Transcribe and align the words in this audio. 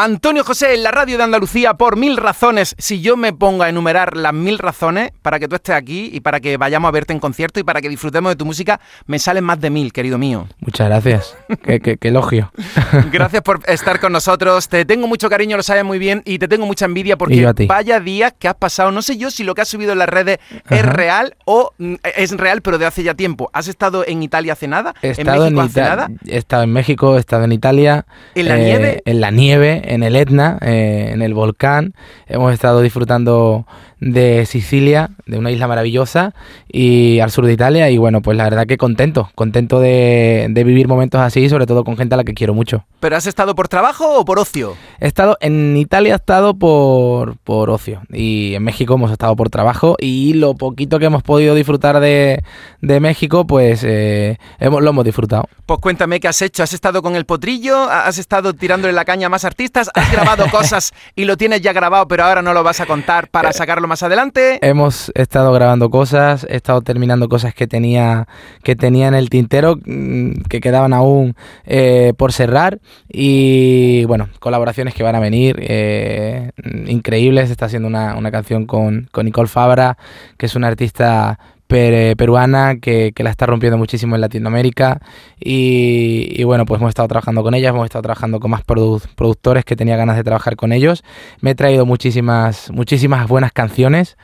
Antonio 0.00 0.44
José 0.44 0.74
en 0.74 0.84
la 0.84 0.92
radio 0.92 1.18
de 1.18 1.24
Andalucía 1.24 1.74
por 1.74 1.96
mil 1.96 2.18
razones. 2.18 2.76
Si 2.78 3.00
yo 3.00 3.16
me 3.16 3.32
pongo 3.32 3.64
a 3.64 3.68
enumerar 3.68 4.16
las 4.16 4.32
mil 4.32 4.56
razones 4.60 5.10
para 5.22 5.40
que 5.40 5.48
tú 5.48 5.56
estés 5.56 5.74
aquí 5.74 6.08
y 6.12 6.20
para 6.20 6.38
que 6.38 6.56
vayamos 6.56 6.88
a 6.88 6.92
verte 6.92 7.12
en 7.12 7.18
concierto 7.18 7.58
y 7.58 7.64
para 7.64 7.80
que 7.80 7.88
disfrutemos 7.88 8.30
de 8.30 8.36
tu 8.36 8.44
música, 8.44 8.78
me 9.06 9.18
salen 9.18 9.42
más 9.42 9.60
de 9.60 9.70
mil, 9.70 9.92
querido 9.92 10.16
mío. 10.16 10.46
Muchas 10.60 10.86
gracias. 10.86 11.36
qué, 11.64 11.98
elogio. 12.02 12.52
Gracias 13.10 13.42
por 13.42 13.60
estar 13.66 13.98
con 13.98 14.12
nosotros. 14.12 14.68
Te 14.68 14.84
tengo 14.84 15.08
mucho 15.08 15.28
cariño, 15.28 15.56
lo 15.56 15.64
sabes 15.64 15.82
muy 15.82 15.98
bien, 15.98 16.22
y 16.24 16.38
te 16.38 16.46
tengo 16.46 16.64
mucha 16.64 16.84
envidia 16.84 17.18
porque 17.18 17.52
vaya 17.66 17.98
días 17.98 18.32
que 18.38 18.46
has 18.46 18.54
pasado. 18.54 18.92
No 18.92 19.02
sé 19.02 19.16
yo 19.16 19.32
si 19.32 19.42
lo 19.42 19.56
que 19.56 19.62
has 19.62 19.68
subido 19.68 19.94
en 19.94 19.98
las 19.98 20.08
redes 20.08 20.38
es 20.70 20.86
real 20.86 21.34
o 21.44 21.72
mm, 21.78 21.94
es 22.16 22.30
real, 22.36 22.62
pero 22.62 22.78
de 22.78 22.86
hace 22.86 23.02
ya 23.02 23.14
tiempo. 23.14 23.50
¿Has 23.52 23.66
estado 23.66 24.06
en 24.06 24.22
Italia 24.22 24.52
hace 24.52 24.68
nada? 24.68 24.94
He 25.02 25.10
estado 25.10 25.44
¿En 25.44 25.54
México 25.54 25.60
hace 25.62 25.80
nada? 25.80 26.08
He 26.24 26.36
estado 26.36 26.62
en 26.62 26.72
México, 26.72 27.16
he 27.16 27.18
estado 27.20 27.42
en 27.42 27.50
Italia. 27.50 28.06
¿En 28.36 28.46
la 28.46 28.58
nieve? 28.58 28.90
Eh, 28.90 29.02
en 29.04 29.20
la 29.20 29.32
nieve 29.32 29.87
en 29.88 30.02
el 30.02 30.16
Etna, 30.16 30.58
eh, 30.60 31.10
en 31.12 31.22
el 31.22 31.34
volcán. 31.34 31.94
Hemos 32.26 32.52
estado 32.52 32.82
disfrutando 32.82 33.66
de 34.00 34.46
Sicilia, 34.46 35.10
de 35.26 35.38
una 35.38 35.50
isla 35.50 35.66
maravillosa, 35.66 36.34
y 36.70 37.18
al 37.20 37.30
sur 37.30 37.46
de 37.46 37.52
Italia. 37.52 37.90
Y 37.90 37.98
bueno, 37.98 38.20
pues 38.20 38.36
la 38.36 38.44
verdad 38.44 38.66
que 38.66 38.76
contento, 38.76 39.30
contento 39.34 39.80
de, 39.80 40.50
vivir 40.54 40.88
momentos 40.88 41.20
así, 41.20 41.48
sobre 41.48 41.66
todo 41.66 41.84
con 41.84 41.96
gente 41.96 42.14
a 42.14 42.18
la 42.18 42.24
que 42.24 42.34
quiero 42.34 42.54
mucho. 42.54 42.84
¿Pero 43.00 43.16
has 43.16 43.26
estado 43.26 43.54
por 43.54 43.68
trabajo 43.68 44.18
o 44.18 44.24
por 44.24 44.38
ocio? 44.38 44.76
He 45.00 45.06
estado, 45.06 45.38
en 45.40 45.76
Italia 45.76 46.12
he 46.12 46.16
estado 46.16 46.54
por, 46.54 47.38
por 47.38 47.70
ocio, 47.70 48.02
y 48.10 48.54
en 48.54 48.62
México 48.62 48.94
hemos 48.94 49.10
estado 49.10 49.34
por 49.36 49.48
trabajo, 49.50 49.96
y 49.98 50.34
lo 50.34 50.54
poquito 50.54 50.98
que 50.98 51.06
hemos 51.06 51.22
podido 51.22 51.54
disfrutar 51.54 52.00
de, 52.00 52.42
México, 52.80 53.46
pues 53.46 53.84
eh, 53.84 54.38
hemos, 54.58 54.82
lo 54.82 54.90
hemos 54.90 55.04
disfrutado. 55.04 55.48
Pues 55.64 55.80
cuéntame 55.80 56.20
qué 56.20 56.28
has 56.28 56.42
hecho. 56.42 56.62
¿Has 56.62 56.72
estado 56.72 57.02
con 57.02 57.14
el 57.14 57.24
potrillo? 57.24 57.84
¿Has 57.84 58.18
estado 58.18 58.54
tirándole 58.54 58.92
la 58.92 59.04
caña 59.04 59.26
a 59.26 59.30
más 59.30 59.44
artistas? 59.44 59.77
¿Has 59.78 60.10
grabado 60.10 60.46
cosas 60.50 60.92
y 61.14 61.24
lo 61.24 61.36
tienes 61.36 61.60
ya 61.60 61.72
grabado, 61.72 62.08
pero 62.08 62.24
ahora 62.24 62.42
no 62.42 62.52
lo 62.52 62.64
vas 62.64 62.80
a 62.80 62.86
contar 62.86 63.28
para 63.28 63.50
eh, 63.50 63.52
sacarlo 63.52 63.86
más 63.86 64.02
adelante. 64.02 64.58
Hemos 64.60 65.12
estado 65.14 65.52
grabando 65.52 65.88
cosas, 65.90 66.44
he 66.48 66.56
estado 66.56 66.80
terminando 66.82 67.28
cosas 67.28 67.54
que 67.54 67.68
tenía, 67.68 68.26
que 68.64 68.74
tenía 68.74 69.06
en 69.06 69.14
el 69.14 69.30
tintero, 69.30 69.76
mm, 69.76 70.42
que 70.48 70.60
quedaban 70.60 70.92
aún 70.92 71.36
eh, 71.64 72.12
por 72.16 72.32
cerrar. 72.32 72.80
Y 73.08 74.04
bueno, 74.06 74.28
colaboraciones 74.40 74.94
que 74.94 75.04
van 75.04 75.14
a 75.14 75.20
venir 75.20 75.56
eh, 75.60 76.50
increíbles. 76.86 77.50
Está 77.50 77.66
haciendo 77.66 77.86
una, 77.86 78.16
una 78.16 78.32
canción 78.32 78.66
con, 78.66 79.08
con 79.12 79.26
Nicole 79.26 79.48
Fabra, 79.48 79.96
que 80.36 80.46
es 80.46 80.56
una 80.56 80.66
artista 80.66 81.38
peruana 81.68 82.76
que, 82.80 83.12
la 83.18 83.30
está 83.30 83.46
rompiendo 83.46 83.78
muchísimo 83.78 84.14
en 84.14 84.22
Latinoamérica 84.22 85.00
y, 85.38 86.42
bueno, 86.44 86.64
pues 86.64 86.80
hemos 86.80 86.90
estado 86.90 87.08
trabajando 87.08 87.42
con 87.42 87.54
ellas, 87.54 87.70
hemos 87.70 87.84
estado 87.84 88.02
trabajando 88.02 88.40
con 88.40 88.50
más 88.50 88.62
productores 88.64 89.64
que 89.64 89.76
tenía 89.76 89.96
ganas 89.96 90.16
de 90.16 90.24
trabajar 90.24 90.56
con 90.56 90.72
ellos. 90.72 91.04
Me 91.40 91.50
he 91.50 91.54
traído 91.54 91.86
muchísimas, 91.86 92.70
muchísimas 92.70 93.28
buenas 93.28 93.52
canciones. 93.52 94.16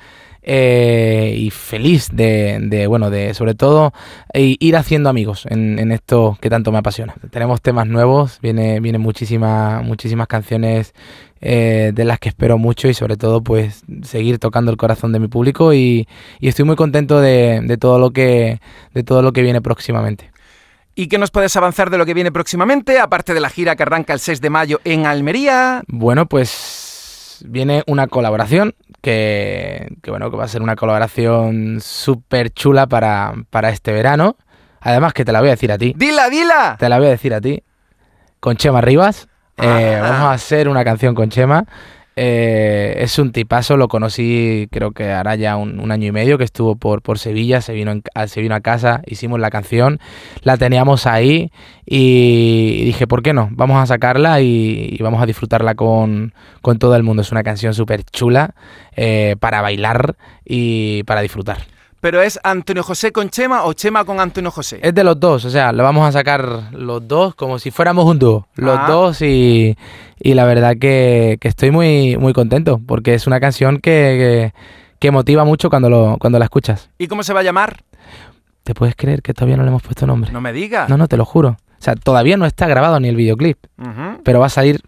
Eh, 0.47 1.35
y 1.39 1.49
feliz 1.49 2.11
de, 2.13 2.85
bueno, 2.87 3.09
de 3.09 3.33
sobre 3.33 3.55
todo 3.55 3.95
ir 4.35 4.77
haciendo 4.77 5.09
amigos 5.09 5.47
en, 5.49 5.91
esto 5.91 6.37
que 6.41 6.51
tanto 6.51 6.71
me 6.71 6.79
apasiona. 6.79 7.15
Tenemos 7.31 7.63
temas 7.63 7.87
nuevos, 7.87 8.41
viene, 8.43 8.79
vienen 8.81 9.01
muchísimas, 9.01 9.83
muchísimas 9.83 10.27
canciones 10.27 10.93
eh, 11.47 11.93
de 11.95 12.05
las 12.05 12.19
que 12.19 12.31
espero 12.31 12.57
mucho 12.57 12.89
y 12.89 12.95
sobre 12.95 13.19
todo 13.19 13.43
pues 13.43 13.85
seguir 14.03 14.39
tocando 14.39 14.71
el 14.71 14.79
corazón 14.79 15.13
de 15.13 15.19
mi 15.19 15.29
público 15.29 15.75
y, 15.75 16.09
estoy 16.41 16.65
muy 16.65 16.75
contento 16.75 17.21
de, 17.21 17.77
todo 17.79 17.99
lo 17.99 18.13
que, 18.13 18.61
de 18.95 19.03
todo 19.03 19.21
lo 19.21 19.33
que 19.33 19.43
viene 19.43 19.61
próximamente. 19.61 20.31
¿Y 20.95 21.09
qué 21.09 21.19
nos 21.19 21.31
puedes 21.31 21.55
avanzar 21.57 21.91
de 21.91 21.99
lo 21.99 22.07
que 22.07 22.15
viene 22.15 22.33
próximamente, 22.33 22.99
aparte 22.99 23.35
de 23.35 23.41
la 23.41 23.51
gira 23.51 23.77
que 23.77 23.83
arranca 23.83 24.13
el 24.15 24.21
6 24.21 24.41
de 24.41 24.49
mayo 24.49 24.81
en 24.85 25.05
Almería? 25.05 25.83
Bueno, 25.87 26.25
pues 26.27 27.45
viene 27.47 27.83
una 27.87 28.07
colaboración 28.07 28.75
que, 29.05 29.99
bueno, 30.07 30.31
que 30.31 30.37
va 30.39 30.45
a 30.45 30.49
ser 30.49 30.63
una 30.63 30.77
colaboración 30.77 31.79
súper 31.81 32.51
chula 32.51 32.87
para, 32.87 33.35
para 33.51 33.69
este 33.69 33.93
verano. 33.93 34.37
Además 34.81 35.13
que 35.13 35.27
te 35.27 35.33
la 35.33 35.41
voy 35.41 35.49
a 35.49 35.53
decir 35.53 35.71
a 35.71 35.79
ti. 35.79 35.95
¡Dila, 35.95 36.31
dila! 36.31 36.77
Te 36.79 36.89
la 36.89 36.97
voy 36.97 37.09
a 37.09 37.11
decir 37.11 37.35
a 37.35 37.41
ti. 37.41 37.63
Con 38.41 38.57
Chema 38.57 38.81
Rivas. 38.81 39.29
Eh, 39.59 39.99
vamos 40.01 40.27
a 40.27 40.33
hacer 40.33 40.69
una 40.71 40.85
canción 40.85 41.15
con 41.15 41.29
Chema. 41.29 41.67
Eh, 42.17 42.95
es 42.99 43.19
un 43.19 43.33
tipazo, 43.33 43.77
lo 43.77 43.89
conocí 43.89 44.69
creo 44.71 44.93
que 44.93 45.11
hará 45.11 45.35
ya 45.35 45.57
un, 45.57 45.91
año 45.91 46.09
y 46.09 46.13
medio 46.13 46.39
que 46.39 46.45
estuvo 46.45 46.77
por, 46.77 47.03
por 47.03 47.19
Sevilla, 47.19 47.61
se 47.61 47.73
vino, 47.73 47.93
se 48.27 48.41
vino 48.41 48.55
a 48.55 48.61
casa, 48.61 49.03
hicimos 49.07 49.41
la 49.41 49.51
canción, 49.51 49.99
la 50.43 50.57
teníamos 50.57 51.07
ahí 51.07 51.51
y, 51.87 52.85
dije, 52.85 53.07
¿por 53.07 53.23
qué 53.23 53.33
no? 53.33 53.49
Vamos 53.53 53.83
a 53.83 53.87
sacarla 53.87 54.41
y, 54.41 54.97
vamos 55.01 55.23
a 55.23 55.27
disfrutarla 55.27 55.75
con, 55.75 56.33
todo 56.79 56.97
el 56.97 57.03
mundo. 57.03 57.23
Es 57.23 57.33
una 57.33 57.43
canción 57.43 57.75
súper 57.75 58.05
chula 58.05 58.55
eh, 58.97 59.37
para 59.41 59.61
bailar 59.61 60.17
y 60.45 61.03
para 61.05 61.21
disfrutar. 61.21 61.74
¿Pero 62.05 62.21
es 62.21 62.39
Antonio 62.45 62.83
José 62.83 63.13
con 63.13 63.31
Chema 63.31 63.65
o 63.65 63.73
Chema 63.73 64.05
con 64.05 64.21
Antonio 64.21 64.51
José? 64.51 64.79
Es 64.83 64.95
de 64.95 65.03
los 65.03 65.19
dos, 65.19 65.47
o 65.47 65.49
sea, 65.49 65.73
lo 65.73 65.83
vamos 65.83 66.07
a 66.07 66.13
sacar 66.13 66.65
los 66.73 67.09
dos 67.09 67.35
como 67.35 67.59
si 67.59 67.71
fuéramos 67.71 68.05
un 68.05 68.19
dúo. 68.19 68.47
Los 68.57 68.79
ah. 68.79 68.87
dos 68.87 69.23
y, 69.23 69.75
la 70.23 70.45
verdad 70.45 70.77
que, 70.79 71.39
estoy 71.41 71.71
muy, 71.71 72.19
muy 72.19 72.35
contento 72.35 72.79
porque 72.87 73.15
es 73.15 73.27
una 73.27 73.41
canción 73.41 73.79
que, 73.79 74.53
que, 74.99 75.11
motiva 75.13 75.47
mucho 75.47 75.71
cuando, 75.71 75.89
lo, 75.89 76.19
cuando 76.19 76.39
la 76.39 76.45
escuchas. 76.45 76.91
¿Y 76.99 77.07
cómo 77.07 77.23
se 77.23 77.33
va 77.33 77.41
a 77.41 77.43
llamar? 77.43 77.85
¿Te 78.65 78.75
puedes 78.75 78.97
creer 78.97 79.23
que 79.23 79.33
todavía 79.33 79.57
no 79.57 79.63
le 79.63 79.71
hemos 79.71 79.83
puesto 79.83 80.07
nombre? 80.07 80.31
No 80.31 80.43
me 80.43 80.53
digas. 80.53 80.91
No, 80.91 80.99
no, 80.99 81.09
te 81.09 81.17
lo 81.17 81.25
juro. 81.25 81.57
O 81.71 81.83
sea, 81.83 81.95
todavía 81.95 82.37
no 82.37 82.45
está 82.45 82.67
grabado 82.67 83.01
ni 83.01 83.09
el 83.09 83.17
videoclip, 83.17 83.57
pero 84.25 84.41
va 84.41 84.47
a 84.47 84.51
salir 84.51 84.83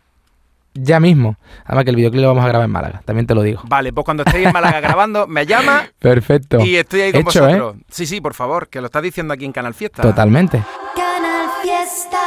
ya 0.78 1.00
mismo. 1.00 1.36
Además 1.64 1.84
que 1.84 1.90
el 1.90 1.96
videoclip 1.96 2.22
lo 2.22 2.28
vamos 2.28 2.44
a 2.44 2.48
grabar 2.48 2.66
en 2.66 2.72
Málaga, 2.72 3.02
también 3.04 3.26
te 3.26 3.34
lo 3.34 3.42
digo. 3.42 3.62
Vale, 3.66 3.92
pues 3.92 4.04
cuando 4.04 4.22
estéis 4.24 4.46
en 4.46 4.52
Málaga 4.52 4.80
grabando, 4.80 5.26
me 5.26 5.46
llama. 5.46 5.84
Perfecto. 5.98 6.64
Y 6.64 6.76
estoy 6.76 7.02
ahí 7.02 7.12
con 7.12 7.24
vosotros. 7.24 7.76
¿eh? 7.76 7.84
Sí, 7.88 8.06
sí, 8.06 8.20
por 8.20 8.34
favor, 8.34 8.68
que 8.68 8.80
lo 8.80 8.86
estás 8.86 9.02
diciendo 9.02 9.34
aquí 9.34 9.44
en 9.44 9.52
Canal 9.52 9.74
Fiesta. 9.74 10.02
Totalmente. 10.02 10.62
Canal 10.94 11.48
Fiesta. 11.62 12.18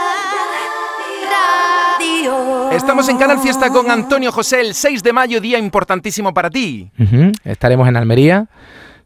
Estamos 2.72 3.10
en 3.10 3.18
Canal 3.18 3.40
Fiesta 3.40 3.70
con 3.70 3.90
Antonio 3.90 4.32
José 4.32 4.62
el 4.62 4.74
6 4.74 5.04
de 5.04 5.14
mayo, 5.14 5.42
día 5.42 5.58
importantísimo 5.58 6.34
para 6.34 6.50
ti. 6.50 6.92
Estaremos 7.44 7.88
en 7.88 7.98
Almería 7.98 8.48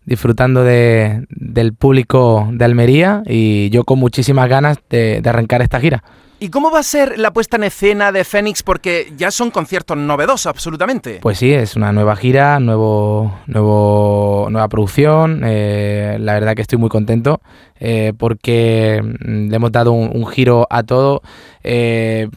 disfrutando 0.06 0.64
de, 0.64 1.26
del 1.30 1.74
público 1.74 2.50
de 2.52 2.66
Almería 2.66 3.24
y 3.26 3.70
yo 3.70 3.86
con 3.86 4.00
muchísimas 4.00 4.50
ganas 4.50 4.78
de 4.90 5.22
arrancar 5.26 5.62
esta 5.62 5.80
gira. 5.80 6.04
¿Y 6.44 6.50
cómo 6.50 6.72
va 6.72 6.80
a 6.80 6.84
ser 6.84 7.18
la 7.20 7.32
puesta 7.32 7.56
en 7.56 7.64
escena 7.64 8.12
de 8.12 8.26
Fénix? 8.26 8.64
Porque 8.64 9.14
ya 9.16 9.32
son 9.32 9.50
conciertos 9.50 9.96
novedosos, 9.96 10.48
absolutamente. 10.48 11.20
Pues 11.22 11.38
sí, 11.38 11.54
es 11.54 11.78
una 11.78 11.94
nueva 11.94 12.18
gira, 12.18 12.60
nuevo, 12.60 13.40
nuevo, 13.48 14.50
nueva 14.52 14.68
producción. 14.68 15.44
Eh, 15.46 16.18
la 16.20 16.34
verdad 16.34 16.54
que 16.54 16.62
estoy 16.62 16.78
muy 16.78 16.90
contento 16.90 17.40
eh, 17.80 18.12
porque 18.18 19.02
mm, 19.02 19.52
le 19.52 19.56
hemos 19.56 19.72
dado 19.72 19.94
un, 19.94 20.28
giro 20.28 20.68
a 20.70 20.84
todo. 20.84 21.22
Eh, 21.64 22.28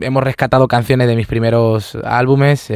hemos 0.00 0.24
rescatado 0.24 0.66
canciones 0.66 1.06
de 1.06 1.14
mis 1.14 1.28
primeros 1.28 1.96
álbumes, 2.02 2.66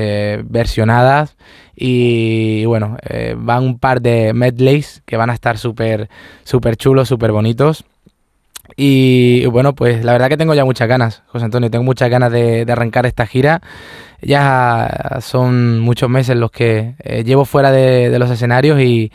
versionadas. 0.45 1.37
Y, 1.75 2.67
bueno, 2.67 2.99
van 3.37 3.65
un 3.65 3.81
par 3.81 4.01
de 4.01 4.33
medleys 4.33 5.03
que 5.07 5.17
van 5.17 5.31
a 5.31 5.35
estar 5.35 5.59
súper 5.59 6.09
súper 6.45 6.77
chulos, 6.77 7.09
súper 7.09 7.33
bonitos. 7.33 7.85
Y 8.77 9.47
bueno, 9.47 9.75
pues 9.75 10.05
la 10.05 10.13
verdad 10.13 10.29
que 10.29 10.37
tengo 10.37 10.55
ya 10.55 10.65
muchas 10.65 10.89
ganas, 10.89 11.23
José 11.27 11.45
Antonio, 11.45 11.71
tengo 11.71 11.85
muchas 11.85 12.11
ganas 12.11 12.31
de, 12.33 12.67
arrancar 12.69 13.07
esta 13.07 13.27
gira. 13.27 13.61
Ya 14.21 15.19
son 15.21 15.79
muchos 15.79 16.11
meses 16.11 16.37
los 16.37 16.51
que 16.51 16.97
eh, 16.99 17.23
llevo 17.23 17.45
fuera 17.45 17.71
de, 17.71 18.17
los 18.19 18.29
escenarios 18.31 18.81
y, 18.81 19.13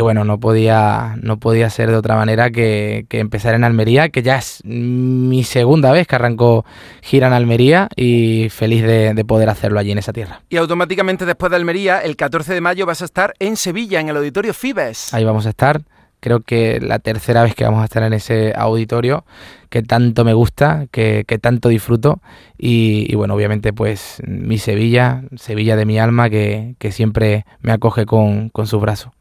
bueno, 0.00 0.24
no 0.24 0.40
podía, 0.40 1.14
no 1.22 1.38
podía 1.38 1.70
ser 1.70 1.90
de 1.90 1.96
otra 1.96 2.16
manera 2.16 2.50
que, 2.50 3.06
empezar 3.10 3.54
en 3.54 3.62
Almería, 3.62 4.08
que 4.08 4.22
ya 4.22 4.38
es 4.38 4.60
mi 4.64 5.44
segunda 5.44 5.92
vez 5.92 6.08
que 6.08 6.16
arranco 6.16 6.64
gira 7.00 7.28
en 7.28 7.32
Almería 7.32 7.88
y 7.94 8.48
feliz 8.50 8.82
de, 8.82 9.14
de 9.14 9.24
poder 9.24 9.48
hacerlo 9.50 9.78
allí 9.78 9.92
en 9.92 9.98
esa 9.98 10.12
tierra. 10.12 10.42
Y 10.48 10.56
automáticamente 10.56 11.26
después 11.26 11.50
de 11.50 11.56
Almería, 11.56 12.00
el 12.00 12.16
14 12.16 12.52
de 12.52 12.60
mayo 12.60 12.86
vas 12.86 13.02
a 13.02 13.04
estar 13.04 13.34
en 13.38 13.56
Sevilla, 13.56 14.00
en 14.00 14.08
el 14.08 14.16
Auditorio 14.16 14.52
Fibes. 14.52 15.14
Ahí 15.14 15.24
vamos 15.24 15.46
a 15.46 15.50
estar 15.50 15.80
creo 16.20 16.40
que 16.40 16.80
la 16.80 16.98
tercera 16.98 17.42
vez 17.42 17.54
que 17.54 17.64
vamos 17.64 17.82
a 17.82 17.84
estar 17.84 18.02
en 18.02 18.12
ese 18.12 18.52
auditorio 18.56 19.24
que 19.68 19.82
tanto 19.82 20.24
me 20.24 20.34
gusta, 20.34 20.86
que, 20.90 21.24
tanto 21.40 21.68
disfruto 21.68 22.20
y, 22.58 23.14
bueno, 23.14 23.34
obviamente 23.34 23.72
pues 23.72 24.22
mi 24.26 24.58
Sevilla, 24.58 25.22
Sevilla 25.36 25.76
de 25.76 25.86
mi 25.86 25.98
alma 25.98 26.28
que, 26.28 26.74
siempre 26.90 27.46
me 27.60 27.72
acoge 27.72 28.06
con, 28.06 28.48
con 28.50 28.66
sus 28.66 28.80
brazos. 28.80 29.12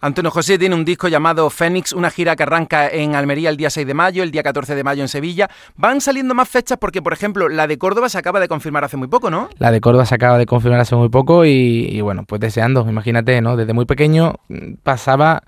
Antonio 0.00 0.30
José 0.30 0.58
tiene 0.58 0.76
un 0.76 0.84
disco 0.84 1.08
llamado 1.08 1.50
Fénix, 1.50 1.92
una 1.92 2.10
gira 2.10 2.36
que 2.36 2.44
arranca 2.44 2.88
en 2.88 3.16
Almería 3.16 3.50
el 3.50 3.56
día 3.56 3.68
6 3.68 3.84
de 3.84 3.94
mayo, 3.94 4.22
el 4.22 4.30
día 4.30 4.44
14 4.44 4.76
de 4.76 4.84
mayo 4.84 5.02
en 5.02 5.08
Sevilla. 5.08 5.50
Van 5.74 6.00
saliendo 6.00 6.34
más 6.34 6.48
fechas 6.48 6.78
porque, 6.78 7.02
por 7.02 7.12
ejemplo, 7.12 7.48
la 7.48 7.66
de 7.66 7.78
Córdoba 7.78 8.08
se 8.08 8.16
acaba 8.16 8.38
de 8.38 8.46
confirmar 8.46 8.84
hace 8.84 8.96
muy 8.96 9.08
poco, 9.08 9.28
¿no? 9.28 9.48
La 9.58 9.72
de 9.72 9.80
Córdoba 9.80 10.06
se 10.06 10.14
acaba 10.14 10.38
de 10.38 10.46
confirmar 10.46 10.78
hace 10.78 10.94
muy 10.94 11.08
poco 11.08 11.44
y, 11.44 11.88
y 11.90 12.00
bueno, 12.00 12.24
pues 12.28 12.40
deseando, 12.40 12.88
imagínate, 12.88 13.40
¿no? 13.40 13.56
Desde 13.56 13.72
muy 13.72 13.86
pequeño 13.86 14.34
mm, 14.48 14.74
pasaba 14.84 15.42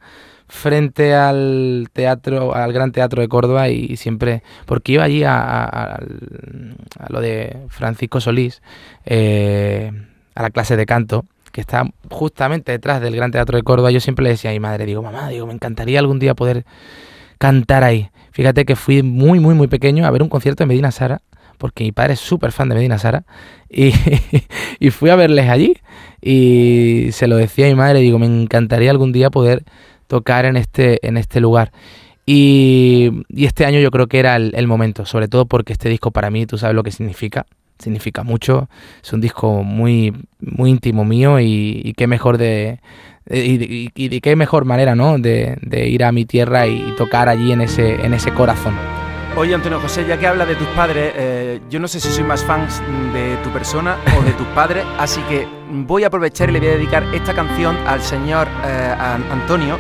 frente 0.50 1.14
al 1.14 1.88
teatro, 1.93 2.55
al 2.55 2.73
Gran 2.73 2.91
Teatro 2.93 3.23
de 3.23 3.29
Córdoba 3.29 3.69
y 3.69 3.97
siempre, 3.97 4.43
porque 4.67 4.93
iba 4.93 5.05
allí 5.05 5.23
a, 5.25 6.00
lo 7.08 7.20
de 7.20 7.56
Francisco 7.69 8.20
Solís, 8.20 8.61
eh, 9.06 9.93
a 10.35 10.43
la 10.43 10.50
clase 10.50 10.76
de 10.76 10.87
canto, 10.87 11.25
que 11.52 11.61
está 11.61 11.85
justamente 12.11 12.73
detrás 12.73 13.00
del 13.00 13.14
Gran 13.14 13.31
Teatro 13.31 13.56
de 13.56 13.62
Córdoba, 13.62 13.93
yo 13.93 14.00
siempre 14.00 14.25
le 14.25 14.31
decía 14.31 14.50
a 14.50 14.52
mi 14.52 14.61
madre, 14.61 14.87
digo, 14.87 15.02
mamá, 15.02 15.29
digo, 15.29 15.47
me 15.47 15.52
encantaría 15.52 16.00
algún 16.00 16.19
día 16.19 16.35
poder 16.35 16.64
cantar 17.38 17.85
ahí. 17.85 18.11
Fíjate 18.32 18.64
que 18.64 18.76
fui 18.76 19.02
muy, 19.02 19.38
muy, 19.38 19.55
muy 19.55 19.69
pequeño 19.69 20.05
a 20.05 20.11
ver 20.11 20.23
un 20.23 20.29
concierto 20.29 20.64
de 20.64 20.69
Medina 20.69 20.91
Sara, 20.91 21.23
porque 21.58 21.85
mi 21.85 21.93
padre 21.93 22.14
es 22.14 22.20
súper 22.20 22.50
fan 22.50 22.69
de 22.69 22.75
Medina 22.75 22.99
Sara, 22.99 23.25
y, 23.69 23.93
y, 24.81 24.91
fui 24.91 25.11
a 25.11 25.17
verles 25.17 25.49
allí 25.49 25.76
y 26.20 27.11
se 27.12 27.29
lo 27.29 27.37
decía 27.37 27.67
a 27.67 27.69
mi 27.69 27.76
madre, 27.76 28.00
digo, 28.00 28.19
me 28.19 28.26
encantaría 28.26 28.91
algún 28.91 29.12
día 29.12 29.31
poder 29.31 29.64
tocar 30.10 30.44
en 30.44 30.56
este, 30.56 31.06
en 31.06 31.16
este 31.16 31.40
lugar. 31.40 31.70
Y, 32.26 33.22
este 33.34 33.64
año 33.64 33.78
yo 33.78 33.92
creo 33.92 34.08
que 34.08 34.18
era 34.18 34.36
el, 34.36 34.66
momento, 34.66 35.06
sobre 35.06 35.28
todo 35.28 35.46
porque 35.46 35.72
este 35.72 35.88
disco 35.88 36.10
para 36.10 36.30
mí, 36.30 36.46
tú 36.46 36.58
sabes 36.58 36.74
lo 36.74 36.82
que 36.82 36.90
significa, 36.90 37.46
significa 37.78 38.24
mucho, 38.24 38.68
es 39.02 39.12
un 39.12 39.20
disco 39.20 39.62
muy, 39.62 40.12
muy 40.40 40.70
íntimo 40.70 41.04
mío 41.04 41.38
y, 41.40 41.94
qué 41.96 42.08
mejor 42.08 42.38
de, 42.38 42.80
y, 43.30 44.20
qué 44.20 44.34
mejor 44.34 44.64
manera, 44.64 44.96
¿no? 44.96 45.16
De, 45.18 45.56
de, 45.62 45.88
ir 45.88 46.02
a 46.02 46.10
mi 46.10 46.24
tierra 46.24 46.66
y 46.66 46.92
tocar 46.96 47.28
allí 47.28 47.52
en 47.52 47.60
ese, 47.60 48.04
en 48.04 48.12
ese 48.12 48.32
corazón. 48.32 48.74
Oye, 49.36 49.54
Antonio 49.54 49.78
José, 49.78 50.04
ya 50.06 50.18
que 50.18 50.26
habla 50.26 50.44
de 50.44 50.56
tus 50.56 50.66
padres, 50.68 51.12
eh, 51.16 51.60
yo 51.70 51.78
no 51.78 51.86
sé 51.86 52.00
si 52.00 52.08
soy 52.08 52.24
más 52.24 52.44
fan 52.44 52.66
de 53.12 53.36
tu 53.44 53.50
persona 53.50 53.96
o 54.18 54.22
de 54.24 54.32
tus 54.32 54.46
padres, 54.48 54.84
así 54.98 55.20
que 55.28 55.46
voy 55.70 56.02
a 56.02 56.08
aprovechar 56.08 56.50
y 56.50 56.54
le 56.54 56.58
voy 56.58 56.68
a 56.68 56.72
dedicar 56.72 57.04
esta 57.14 57.32
canción 57.32 57.76
al 57.86 58.02
señor 58.02 58.48
eh, 58.64 58.94
Antonio, 59.32 59.78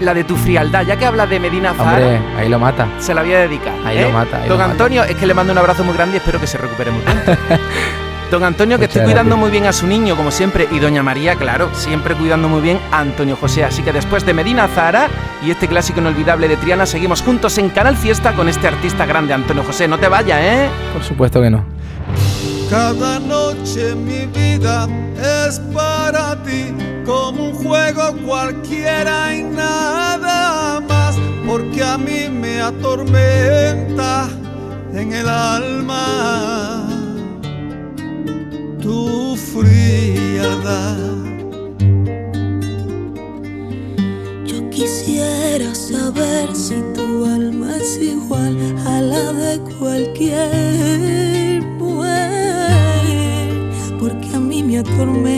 la 0.00 0.14
de 0.14 0.24
tu 0.24 0.36
frialdad. 0.36 0.86
Ya 0.86 0.96
que 0.96 1.06
habla 1.06 1.26
de 1.26 1.40
Medina 1.40 1.74
Zahara, 1.74 2.06
Hombre, 2.06 2.20
ahí 2.38 2.48
lo 2.48 2.58
mata. 2.58 2.88
Se 2.98 3.14
la 3.14 3.22
voy 3.22 3.32
a 3.32 3.40
dedicar. 3.40 3.74
Ahí 3.84 4.00
lo 4.00 4.08
¿eh? 4.08 4.12
mata. 4.12 4.44
Don 4.46 4.60
Antonio, 4.60 5.04
es 5.04 5.16
que 5.16 5.26
le 5.26 5.34
mando 5.34 5.52
un 5.52 5.58
abrazo 5.58 5.84
muy 5.84 5.94
grande 5.94 6.16
y 6.16 6.18
espero 6.18 6.40
que 6.40 6.46
se 6.46 6.58
recupere 6.58 6.90
muy 6.90 7.02
pronto. 7.02 7.32
Don 8.30 8.44
Antonio, 8.44 8.78
que 8.78 8.84
esté 8.84 9.02
cuidando 9.02 9.38
muy 9.38 9.50
bien 9.50 9.64
a 9.64 9.72
su 9.72 9.86
niño, 9.86 10.14
como 10.14 10.30
siempre. 10.30 10.68
Y 10.70 10.78
Doña 10.78 11.02
María, 11.02 11.36
claro, 11.36 11.70
siempre 11.72 12.14
cuidando 12.14 12.46
muy 12.46 12.60
bien 12.60 12.78
a 12.92 13.00
Antonio 13.00 13.36
José. 13.36 13.64
Así 13.64 13.82
que 13.82 13.90
después 13.90 14.26
de 14.26 14.34
Medina 14.34 14.68
Zahara 14.68 15.08
y 15.42 15.50
este 15.50 15.66
clásico 15.66 16.00
inolvidable 16.00 16.46
de 16.46 16.58
Triana, 16.58 16.84
seguimos 16.84 17.22
juntos 17.22 17.56
en 17.56 17.70
Canal 17.70 17.96
Fiesta 17.96 18.34
con 18.34 18.48
este 18.48 18.68
artista 18.68 19.06
grande, 19.06 19.32
Antonio 19.32 19.64
José. 19.64 19.88
No 19.88 19.98
te 19.98 20.08
vayas, 20.08 20.40
¿eh? 20.42 20.68
Por 20.92 21.02
supuesto 21.02 21.40
que 21.40 21.48
no. 21.48 21.64
Cada 22.68 23.18
noche 23.18 23.94
mi 23.94 24.26
vida 24.26 24.86
es 25.46 25.58
para 25.72 26.36
ti, 26.42 26.74
como 27.08 27.48
un 27.48 27.54
juego 27.54 28.14
cualquiera 28.26 29.34
y 29.34 29.42
nada 29.42 30.78
más, 30.80 31.16
porque 31.46 31.82
a 31.82 31.96
mí 31.96 32.28
me 32.30 32.60
atormenta 32.60 34.28
en 34.92 35.14
el 35.14 35.26
alma 35.26 36.86
tu 38.82 39.36
frialdad. 39.36 40.98
Yo 44.44 44.68
quisiera 44.68 45.74
saber 45.74 46.54
si 46.54 46.74
tu 46.94 47.24
alma 47.24 47.74
es 47.78 47.96
igual 48.02 48.54
a 48.86 49.00
la 49.00 49.32
de 49.32 49.60
cualquier 49.78 51.62
mujer, 51.78 53.48
porque 53.98 54.28
a 54.34 54.40
mí 54.40 54.62
me 54.62 54.80
atormenta 54.80 55.37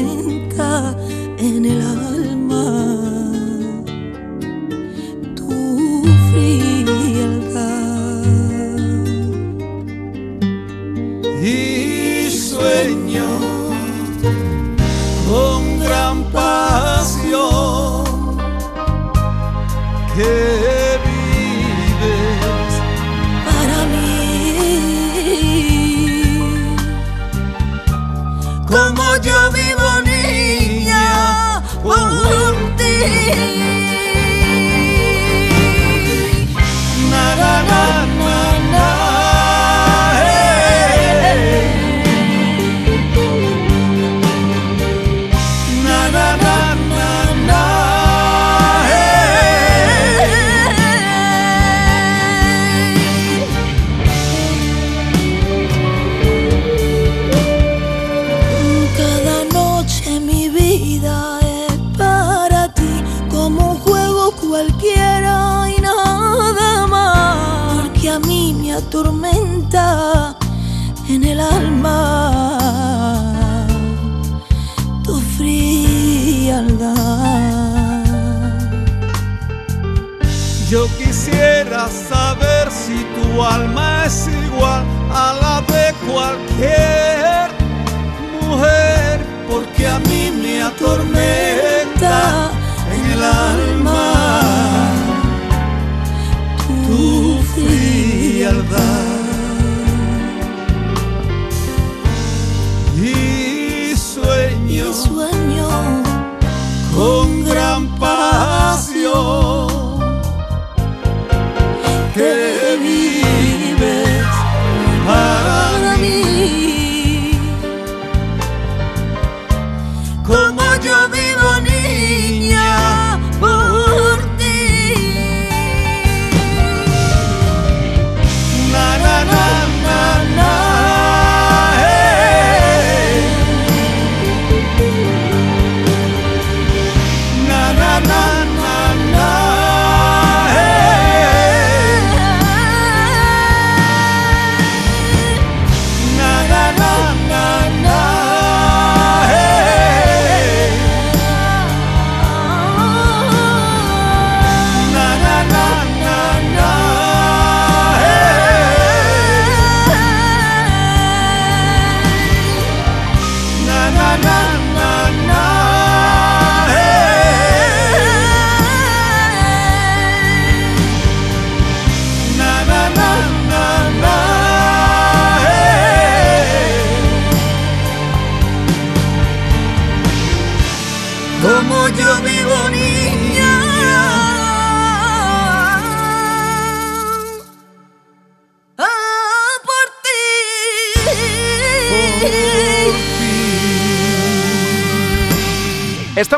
frialdad. 97.67 99.30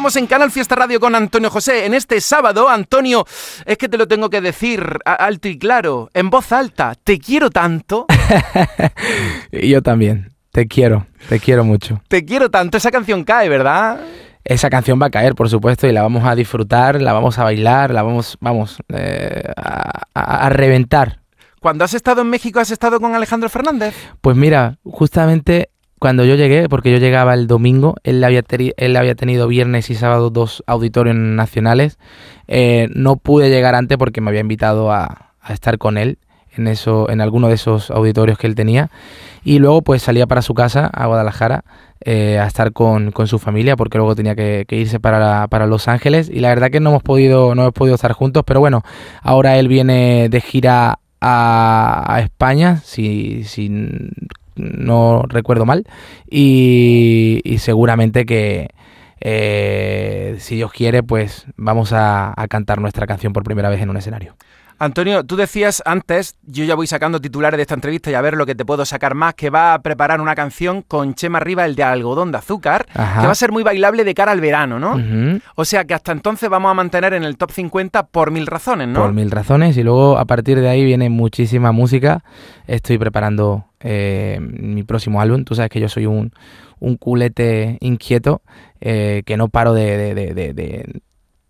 Estamos 0.02 0.16
en 0.16 0.26
Canal 0.26 0.50
Fiesta 0.50 0.74
Radio 0.74 0.98
con 0.98 1.14
Antonio 1.14 1.48
José. 1.48 1.86
En 1.86 1.94
este 1.94 2.20
sábado, 2.20 2.68
Antonio, 2.68 3.24
es 3.64 3.78
que 3.78 3.88
te 3.88 3.96
lo 3.96 4.08
tengo 4.08 4.30
que 4.30 4.40
decir 4.40 4.98
alto 5.04 5.46
y 5.46 5.56
claro, 5.56 6.10
en 6.12 6.28
voz 6.28 6.50
alta, 6.50 6.96
te 7.04 7.20
quiero 7.20 7.50
tanto. 7.50 8.06
y 9.52 9.68
yo 9.70 9.80
también, 9.80 10.32
te 10.50 10.66
quiero, 10.66 11.06
te 11.28 11.38
quiero 11.38 11.62
mucho. 11.62 12.02
Te 12.08 12.24
quiero 12.24 12.50
tanto, 12.50 12.78
esa 12.78 12.90
canción 12.90 13.22
cae, 13.22 13.48
¿verdad? 13.48 14.00
Esa 14.42 14.70
canción 14.70 15.00
va 15.00 15.06
a 15.06 15.10
caer, 15.10 15.36
por 15.36 15.48
supuesto, 15.48 15.86
y 15.86 15.92
la 15.92 16.02
vamos 16.02 16.24
a 16.24 16.34
disfrutar, 16.34 17.00
la 17.00 17.12
vamos 17.12 17.38
a 17.38 17.44
bailar, 17.44 17.92
la 17.92 18.02
vamos, 18.02 18.36
vamos, 18.40 18.78
eh, 18.88 19.52
a 19.54 20.48
reventar. 20.48 21.22
Cuando 21.62 21.84
has 21.84 21.94
estado 21.94 22.22
en 22.22 22.28
México, 22.28 22.58
¿has 22.58 22.72
estado 22.72 22.98
con 22.98 23.14
Alejandro 23.14 23.48
Fernández? 23.48 23.94
Pues 24.20 24.36
mira, 24.36 24.78
justamente 24.82 25.70
cuando 26.02 26.24
yo 26.24 26.34
llegué, 26.34 26.68
porque 26.68 26.90
yo 26.90 26.98
llegaba 26.98 27.32
el 27.32 27.46
domingo, 27.46 27.94
él 28.02 28.24
había, 28.24 28.42
él 28.76 28.96
había 28.96 29.14
tenido 29.14 29.46
viernes 29.46 29.88
y 29.88 29.94
sábado 29.94 30.30
dos 30.30 30.64
auditorios 30.66 31.14
nacionales. 31.14 31.96
Eh, 32.48 32.88
no 32.92 33.14
pude 33.14 33.50
llegar 33.50 33.76
antes 33.76 33.98
porque 33.98 34.20
me 34.20 34.30
había 34.30 34.40
invitado 34.40 34.90
a, 34.90 35.30
estar 35.48 35.78
con 35.78 35.98
él 35.98 36.18
en, 36.56 36.66
eso, 36.66 37.08
en 37.08 37.20
alguno 37.20 37.46
de 37.46 37.54
esos 37.54 37.92
auditorios 37.92 38.36
que 38.36 38.48
él 38.48 38.56
tenía. 38.56 38.90
Y 39.44 39.60
luego 39.60 39.82
pues 39.82 40.02
salía 40.02 40.26
para 40.26 40.42
su 40.42 40.54
casa, 40.54 40.86
a 40.92 41.06
Guadalajara, 41.06 41.62
eh, 42.04 42.40
a 42.40 42.48
estar 42.48 42.72
con, 42.72 43.12
su 43.26 43.38
familia, 43.38 43.76
porque 43.76 43.98
luego 43.98 44.16
tenía 44.16 44.34
que, 44.34 44.66
irse 44.70 44.98
para, 44.98 45.66
Los 45.68 45.86
Ángeles. 45.86 46.28
Y 46.28 46.40
la 46.40 46.48
verdad 46.48 46.72
que 46.72 46.80
no 46.80 46.90
hemos 46.90 47.04
podido, 47.04 47.54
no 47.54 47.62
hemos 47.62 47.74
podido 47.74 47.94
estar 47.94 48.10
juntos, 48.10 48.42
pero 48.44 48.58
bueno, 48.58 48.82
ahora 49.22 49.56
él 49.56 49.68
viene 49.68 50.28
de 50.28 50.40
gira 50.40 50.98
a, 51.20 52.18
España, 52.24 52.78
si, 52.78 53.44
si 53.44 53.70
no 54.56 55.22
recuerdo 55.28 55.66
mal, 55.66 55.84
y, 56.30 57.40
seguramente 57.58 58.26
que 58.26 58.70
eh, 59.20 60.36
si 60.38 60.56
Dios 60.56 60.72
quiere, 60.72 61.02
pues 61.02 61.46
vamos 61.56 61.92
a 61.92 62.34
cantar 62.48 62.80
nuestra 62.80 63.06
canción 63.06 63.32
por 63.32 63.44
primera 63.44 63.68
vez 63.68 63.80
en 63.80 63.90
un 63.90 63.96
escenario. 63.96 64.34
Antonio, 64.82 65.22
tú 65.22 65.36
decías 65.36 65.80
antes, 65.86 66.34
yo 66.42 66.64
ya 66.64 66.74
voy 66.74 66.88
sacando 66.88 67.20
titulares 67.20 67.56
de 67.56 67.62
esta 67.62 67.74
entrevista 67.74 68.10
y 68.10 68.14
a 68.14 68.20
ver 68.20 68.36
lo 68.36 68.44
que 68.44 68.56
te 68.56 68.64
puedo 68.64 68.84
sacar 68.84 69.14
más, 69.14 69.34
que 69.34 69.48
va 69.48 69.74
a 69.74 69.78
preparar 69.80 70.20
una 70.20 70.34
canción 70.34 70.82
con 70.82 71.14
Chema 71.14 71.38
Riva, 71.38 71.64
el 71.64 71.76
de 71.76 71.84
algodón 71.84 72.32
de 72.32 72.38
azúcar, 72.38 72.86
que 72.86 72.98
va 72.98 73.30
a 73.30 73.34
ser 73.36 73.52
muy 73.52 73.62
bailable 73.62 74.02
de 74.02 74.12
cara 74.12 74.32
al 74.32 74.40
verano, 74.40 74.80
¿no? 74.80 75.40
O 75.54 75.64
sea 75.64 75.84
que 75.84 75.94
hasta 75.94 76.10
entonces 76.10 76.50
vamos 76.50 76.68
a 76.68 76.74
mantener 76.74 77.14
en 77.14 77.22
el 77.22 77.36
top 77.36 77.52
50 77.52 78.08
por 78.08 78.32
mil 78.32 78.44
razones, 78.48 78.88
¿no? 78.88 79.02
Por 79.02 79.12
mil 79.12 79.30
razones 79.30 79.76
y 79.76 79.84
luego 79.84 80.18
a 80.18 80.24
partir 80.24 80.58
de 80.60 80.68
ahí 80.68 80.84
viene 80.84 81.08
muchísima 81.10 81.70
música. 81.70 82.24
Estoy 82.66 82.98
preparando 82.98 83.66
eh, 83.78 84.40
mi 84.40 84.82
próximo 84.82 85.20
álbum. 85.20 85.44
Tú 85.44 85.54
sabes 85.54 85.70
que 85.70 85.78
yo 85.78 85.88
soy 85.88 86.06
un, 86.06 86.32
culete 86.98 87.78
inquieto 87.78 88.42
eh, 88.80 89.22
que 89.24 89.36
no 89.36 89.48
paro 89.48 89.74
de, 89.74 90.12
de 90.12 91.02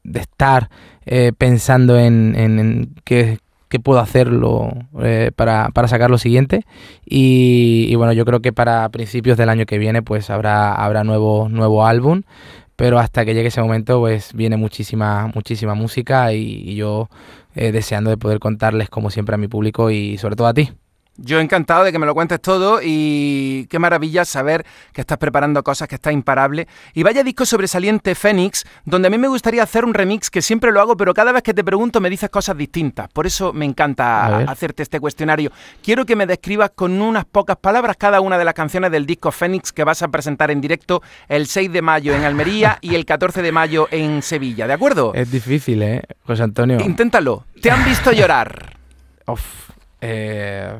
estar 0.04 0.71
eh, 1.06 1.32
pensando 1.37 1.99
en, 1.99 2.35
en, 2.37 2.94
qué, 3.04 3.38
puedo 3.82 4.00
hacerlo 4.00 4.71
eh, 5.02 5.30
para, 5.35 5.71
para, 5.71 5.88
sacar 5.88 6.11
lo 6.11 6.18
siguiente. 6.18 6.64
Y, 7.04 7.94
bueno, 7.97 8.12
yo 8.12 8.25
creo 8.25 8.40
que 8.40 8.52
para 8.52 8.88
principios 8.90 9.38
del 9.38 9.49
año 9.49 9.66
que 9.66 9.78
viene 9.78 10.02
pues 10.02 10.30
habrá, 10.30 10.75
habrá 10.75 11.04
nuevo, 11.04 11.49
nuevo 11.49 11.87
álbum. 11.87 12.23
Pero 12.76 12.99
hasta 12.99 13.25
que 13.25 13.35
llegue 13.35 13.49
ese 13.49 13.62
momento 13.62 14.00
pues 14.00 14.32
viene 14.35 14.56
muchísima, 14.56 15.30
muchísima 15.35 15.75
música 15.75 16.32
y, 16.32 16.75
yo 16.75 17.09
eh, 17.54 17.71
deseando 17.73 18.11
de 18.11 18.16
poder 18.16 18.38
contarles 18.40 18.88
como 18.90 19.11
siempre 19.11 19.35
a 19.35 19.38
mi 19.38 19.49
público 19.49 19.90
y 19.90 20.18
sobre 20.18 20.37
todo 20.37 20.49
a 20.49 20.54
ti. 20.54 20.71
Yo 21.25 21.38
encantado 21.38 21.85
de 21.85 21.93
que 21.93 22.00
me 22.00 22.07
lo 22.07 22.14
cuentes 22.14 22.41
todo 22.41 22.81
y 22.83 23.67
qué 23.71 23.79
maravilla 23.79 24.25
saber 24.25 24.67
que 24.93 25.00
estás 25.00 25.19
preparando 25.19 25.62
cosas, 25.62 25.87
que 25.87 25.95
estás 25.95 26.12
imparable. 26.12 26.67
Y 26.95 27.05
vaya 27.05 27.23
disco 27.23 27.47
sobresaliente 27.47 28.17
Fénix, 28.17 28.64
donde 28.85 29.07
a 29.07 29.11
mí 29.11 29.19
me 29.19 29.29
gustaría 29.29 29.62
hacer 29.62 29.85
un 29.85 29.95
remix 29.95 30.31
que 30.31 30.43
siempre 30.43 30.73
lo 30.73 30.81
hago, 30.81 30.97
pero 30.97 31.14
cada 31.14 31.31
vez 31.31 31.45
que 31.45 31.55
te 31.55 31.62
pregunto 31.62 32.00
me 32.00 32.11
dices 32.11 32.29
cosas 32.29 32.57
distintas. 32.57 33.09
Por 33.09 33.26
eso 33.26 33.52
me 33.52 33.64
encanta 33.64 34.38
hacerte 34.50 34.83
este 34.83 34.99
cuestionario. 34.99 35.52
Quiero 35.81 36.05
que 36.05 36.17
me 36.17 36.26
describas 36.26 36.73
con 36.75 37.00
unas 37.00 37.25
pocas 37.25 37.57
palabras 37.57 37.97
cada 37.97 38.21
una 38.21 38.37
de 38.37 38.45
las 38.45 38.55
canciones 38.55 38.91
del 38.91 39.07
disco 39.07 39.31
Fénix 39.31 39.73
que 39.73 39.85
vas 39.85 40.02
a 40.02 40.09
presentar 40.09 40.50
en 40.50 40.61
directo 40.61 41.02
el 41.29 41.47
6 41.47 41.73
de 41.73 41.83
mayo 41.83 42.14
en 42.14 42.25
Almería 42.25 42.79
y 42.81 42.97
el 42.97 43.05
14 43.05 43.43
de 43.43 43.52
mayo 43.52 43.87
en 43.93 44.23
Sevilla, 44.23 44.67
¿de 44.67 44.73
acuerdo? 44.73 45.12
Es 45.14 45.31
difícil, 45.31 45.83
¿eh, 45.83 46.02
José 46.26 46.43
Antonio? 46.43 46.81
Inténtalo. 46.81 47.45
¿Te 47.61 47.71
han 47.71 47.85
visto 47.85 48.11
llorar? 48.11 48.76
Uf. 49.29 49.71
Eh, 50.02 50.78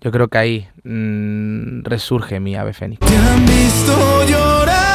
yo 0.00 0.10
creo 0.12 0.28
que 0.28 0.38
ahí 0.38 0.68
mm, 0.84 1.82
resurge 1.84 2.38
mi 2.40 2.54
ave 2.54 2.72
fénix. 2.72 3.00
Te 3.00 3.16
han 3.16 3.44
visto 3.44 4.24
llorar 4.26 4.87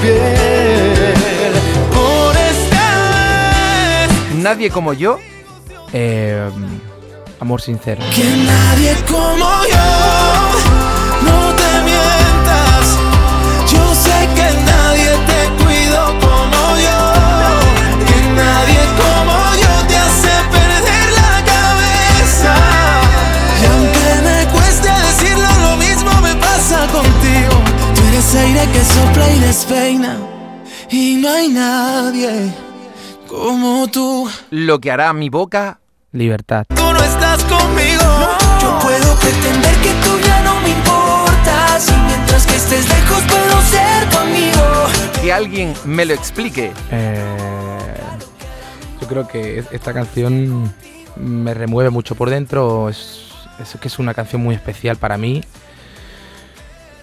piel. 0.00 1.52
Por 1.92 2.36
esta 2.36 2.86
vez 4.08 4.34
Nadie 4.36 4.70
como 4.70 4.92
yo. 4.92 5.18
Eh, 5.92 6.48
amor 7.40 7.60
sincero. 7.60 8.02
que 8.14 8.24
nadie 8.24 8.94
como 9.08 9.48
yo. 9.74 9.90
No 11.26 11.54
te 11.54 11.70
mientas. 11.84 12.84
Yo 13.72 13.94
sé 13.94 14.28
que 14.36 14.48
nadie 14.70 15.10
te 15.26 15.64
cuidó 15.64 16.06
como 16.20 16.62
yo. 16.86 17.00
Que 18.06 18.18
nadie 18.42 18.80
como 19.02 19.36
yo 19.62 19.86
te 19.88 19.96
hace 19.96 20.34
perder 20.50 21.06
la 21.22 21.44
cabeza. 21.52 22.54
Y 23.60 23.66
aunque 23.66 24.08
me 24.28 24.46
cueste 24.52 24.88
decirlo, 24.88 25.48
lo 25.68 25.76
mismo 25.76 26.12
me 26.22 26.34
pasa 26.36 26.86
contigo. 26.92 27.59
Eres 28.20 28.34
aire 28.34 28.68
que 28.70 28.84
sopla 28.84 29.30
y 29.30 29.38
despeina. 29.40 30.18
Y 30.90 31.14
no 31.22 31.30
hay 31.30 31.48
nadie 31.48 32.52
como 33.26 33.88
tú. 33.88 34.28
Lo 34.50 34.78
que 34.78 34.90
hará 34.90 35.10
mi 35.14 35.30
boca 35.30 35.80
Libertad. 36.12 36.66
Tú 36.68 36.82
no 36.82 37.02
estás 37.02 37.42
conmigo. 37.44 38.02
Yo 38.60 38.78
puedo 38.82 39.14
pretender 39.20 39.74
que 39.76 39.88
tú 40.04 40.18
ya 40.26 40.42
no 40.42 40.60
me 40.60 40.68
importas. 40.68 41.88
Y 41.88 41.92
mientras 42.08 42.46
que 42.46 42.56
estés 42.56 42.86
lejos, 42.90 43.22
puedo 43.22 43.62
ser 43.62 44.10
tu 44.10 44.18
amigo. 44.18 45.22
que 45.22 45.32
alguien 45.32 45.72
me 45.86 46.04
lo 46.04 46.12
explique. 46.12 46.72
Eh, 46.90 47.36
yo 49.00 49.08
creo 49.08 49.26
que 49.28 49.60
es- 49.60 49.66
esta 49.72 49.94
canción 49.94 50.70
me 51.16 51.54
remueve 51.54 51.88
mucho 51.88 52.14
por 52.16 52.28
dentro. 52.28 52.90
Es, 52.90 53.30
es 53.58 53.78
que 53.80 53.88
es 53.88 53.98
una 53.98 54.12
canción 54.12 54.42
muy 54.42 54.54
especial 54.54 54.96
para 54.98 55.16
mí. 55.16 55.42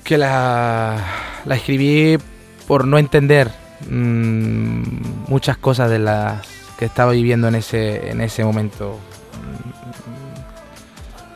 Que 0.08 0.18
la, 0.18 1.04
la 1.44 1.56
escribí 1.56 2.18
por 2.66 2.88
no 2.88 2.98
entender 2.98 3.52
mm, 3.90 4.82
muchas 5.28 5.58
cosas 5.58 5.90
de 5.90 6.00
las 6.00 6.48
que 6.80 6.86
estaba 6.86 7.12
viviendo 7.12 7.50
en 7.50 7.56
ese, 7.56 8.10
en 8.10 8.22
ese 8.22 8.46
momento. 8.46 8.98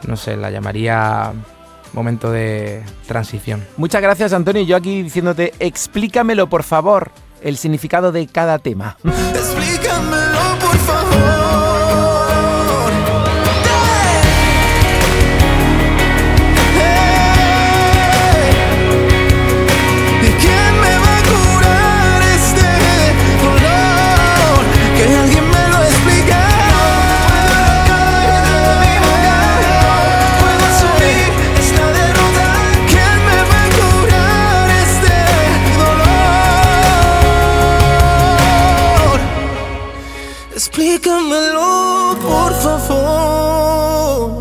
Mm, 0.06 0.10
No 0.10 0.16
sé, 0.16 0.38
la 0.38 0.50
llamaría 0.52 1.34
momento 1.94 2.32
de 2.32 2.82
transición. 3.08 3.68
Muchas 3.76 4.02
gracias, 4.02 4.32
Antonio. 4.32 4.62
Y 4.62 4.66
yo 4.66 4.78
aquí 4.78 5.02
diciéndote, 5.04 5.54
explícamelo, 5.60 6.48
por 6.48 6.64
favor, 6.64 7.12
el 7.42 7.58
significado 7.58 8.14
de 8.14 8.26
cada 8.28 8.58
tema. 8.60 8.96
Explícamelo, 9.04 10.21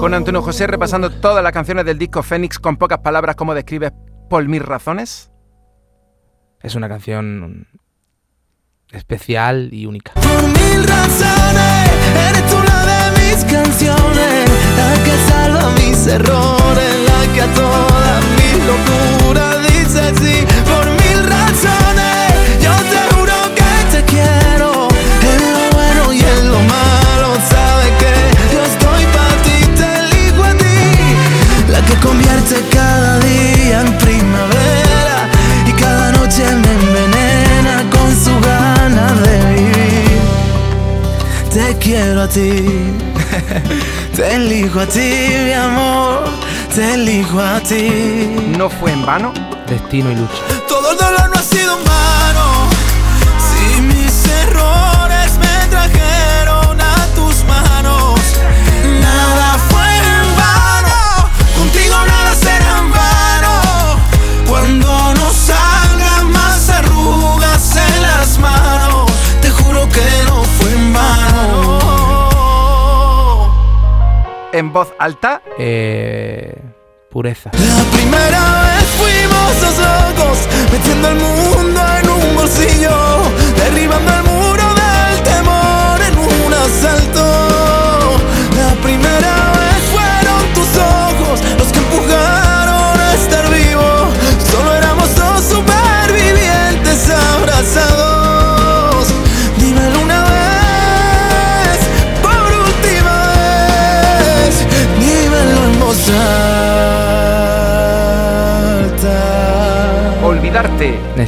Con 0.00 0.14
Antonio 0.14 0.40
José 0.40 0.66
repasando 0.66 1.10
todas 1.10 1.44
las 1.44 1.52
canciones 1.52 1.84
del 1.84 1.98
disco 1.98 2.22
Fénix 2.22 2.58
con 2.58 2.78
pocas 2.78 3.00
palabras, 3.00 3.36
¿cómo 3.36 3.54
describes 3.54 3.92
por 4.30 4.42
mis 4.48 4.62
razones? 4.62 5.30
Es 6.62 6.74
una 6.74 6.88
canción 6.88 7.68
especial 8.92 9.68
y 9.72 9.84
única. 9.84 10.12
Por 10.14 10.42
mil 10.42 10.88
razones, 10.88 11.90
eres 12.30 12.50
una 12.50 12.86
de 12.86 13.10
mis 13.20 13.44
canciones, 13.44 14.50
la 14.78 15.04
que 15.04 15.16
salva 15.28 15.70
mis 15.72 16.06
errores, 16.06 16.94
la 17.06 17.34
que 17.34 17.42
a 17.42 17.52
todas 17.52 18.24
mis 18.38 18.56
locuras 18.64 19.62
dice 19.68 20.14
sí. 20.16 20.46
Por 20.64 20.89
que 31.90 32.00
convierte 32.06 32.56
cada 32.72 33.18
día 33.20 33.80
en 33.80 33.98
primavera 33.98 35.28
y 35.66 35.72
cada 35.72 36.12
noche 36.12 36.44
me 36.44 36.72
envenena 36.80 37.84
con 37.90 38.08
su 38.24 38.32
ganas 38.40 39.20
de 39.22 39.54
vivir. 39.54 40.20
Te 41.52 41.76
quiero 41.78 42.22
a 42.22 42.28
ti, 42.28 42.64
te 44.16 44.34
elijo 44.34 44.80
a 44.80 44.86
ti, 44.86 45.10
mi 45.46 45.52
amor, 45.52 46.24
te 46.74 46.94
elijo 46.94 47.40
a 47.40 47.60
ti. 47.60 47.90
¿No 48.56 48.70
fue 48.70 48.92
en 48.92 49.04
vano? 49.04 49.32
Destino 49.68 50.10
y 50.12 50.14
lucha. 50.14 50.42
Todo 50.68 50.92
el 50.92 50.98
dolor 50.98 51.30
no 51.30 51.40
ha 51.40 51.42
sido 51.42 51.76
en 51.76 51.84
vano. 51.84 51.89
En 74.60 74.74
voz 74.74 74.88
alta, 74.98 75.40
Eh, 75.58 76.54
pureza. 77.10 77.50
La 77.54 77.82
primera 77.96 78.42
vez 78.68 78.84
fuimos 79.00 79.50
dos 79.62 79.76
locos, 79.88 80.38
metiendo 80.70 81.08
el 81.08 81.14
mundo 81.16 81.80
en 82.02 82.08
un 82.10 82.34
bolsillo, 82.36 82.96
derribando 83.56 84.12
el 84.18 84.22
muro 84.24 84.64
del 84.82 85.22
temor 85.22 85.98
en 86.08 86.18
un 86.44 86.52
asalto. 86.52 87.29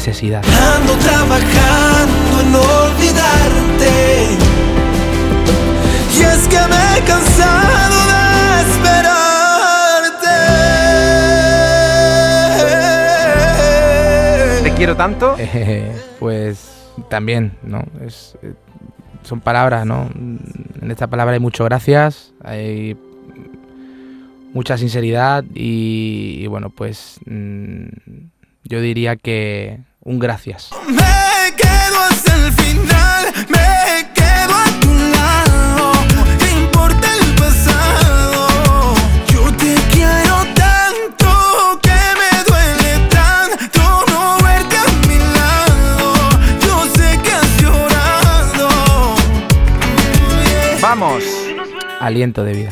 Necesidad. 0.05 0.43
Ando 0.45 0.95
trabajando 0.95 2.41
en 2.41 2.53
olvidarte. 2.57 4.37
Y 6.19 6.23
es 6.23 6.49
que 6.49 6.57
me 6.57 6.99
he 6.99 7.03
cansado 7.07 7.99
de 8.11 8.63
esperarte. 8.69 9.45
Te 14.65 14.75
quiero 14.75 14.97
tanto. 14.97 15.37
Eh, 15.39 15.93
pues 16.19 16.91
también, 17.09 17.53
¿no? 17.63 17.85
Es, 18.05 18.37
eh, 18.43 18.55
son 19.23 19.41
palabras, 19.41 19.87
¿no? 19.87 20.11
En 20.17 20.91
esta 20.91 21.07
palabra 21.07 21.35
hay 21.35 21.41
mucho 21.41 21.63
gracias, 21.65 22.35
hay 22.43 22.97
mucha 24.53 24.77
sinceridad 24.77 25.45
y, 25.55 26.39
y 26.41 26.47
bueno, 26.49 26.71
pues 26.71 27.21
mm, 27.25 27.87
yo 28.65 28.81
diría 28.81 29.15
que 29.15 29.92
un 30.05 30.19
gracias. 30.19 30.71
Me 30.89 31.55
quedo 31.57 32.01
hasta 32.11 32.35
el 32.35 32.53
final, 32.53 33.33
me 33.49 34.11
quedo 34.15 34.55
a 34.55 34.81
tu 34.81 34.93
lado. 34.93 35.93
Te 36.39 36.51
importa 36.51 37.09
el 37.19 37.35
pasado. 37.35 38.95
Yo 39.29 39.53
te 39.57 39.75
quiero 39.93 40.45
tanto 40.55 41.81
que 41.83 41.99
me 42.21 42.45
duele 42.49 43.09
tanto 43.11 44.05
no 44.11 44.39
verte 44.43 44.77
a 44.77 45.07
mi 45.07 45.19
lado. 45.19 46.31
Yo 46.61 46.85
sé 46.97 47.19
que 47.23 47.33
has 47.33 47.63
llorado. 47.63 48.69
Vamos. 50.81 51.23
Aliento 52.01 52.43
de 52.43 52.53
vida. 52.55 52.71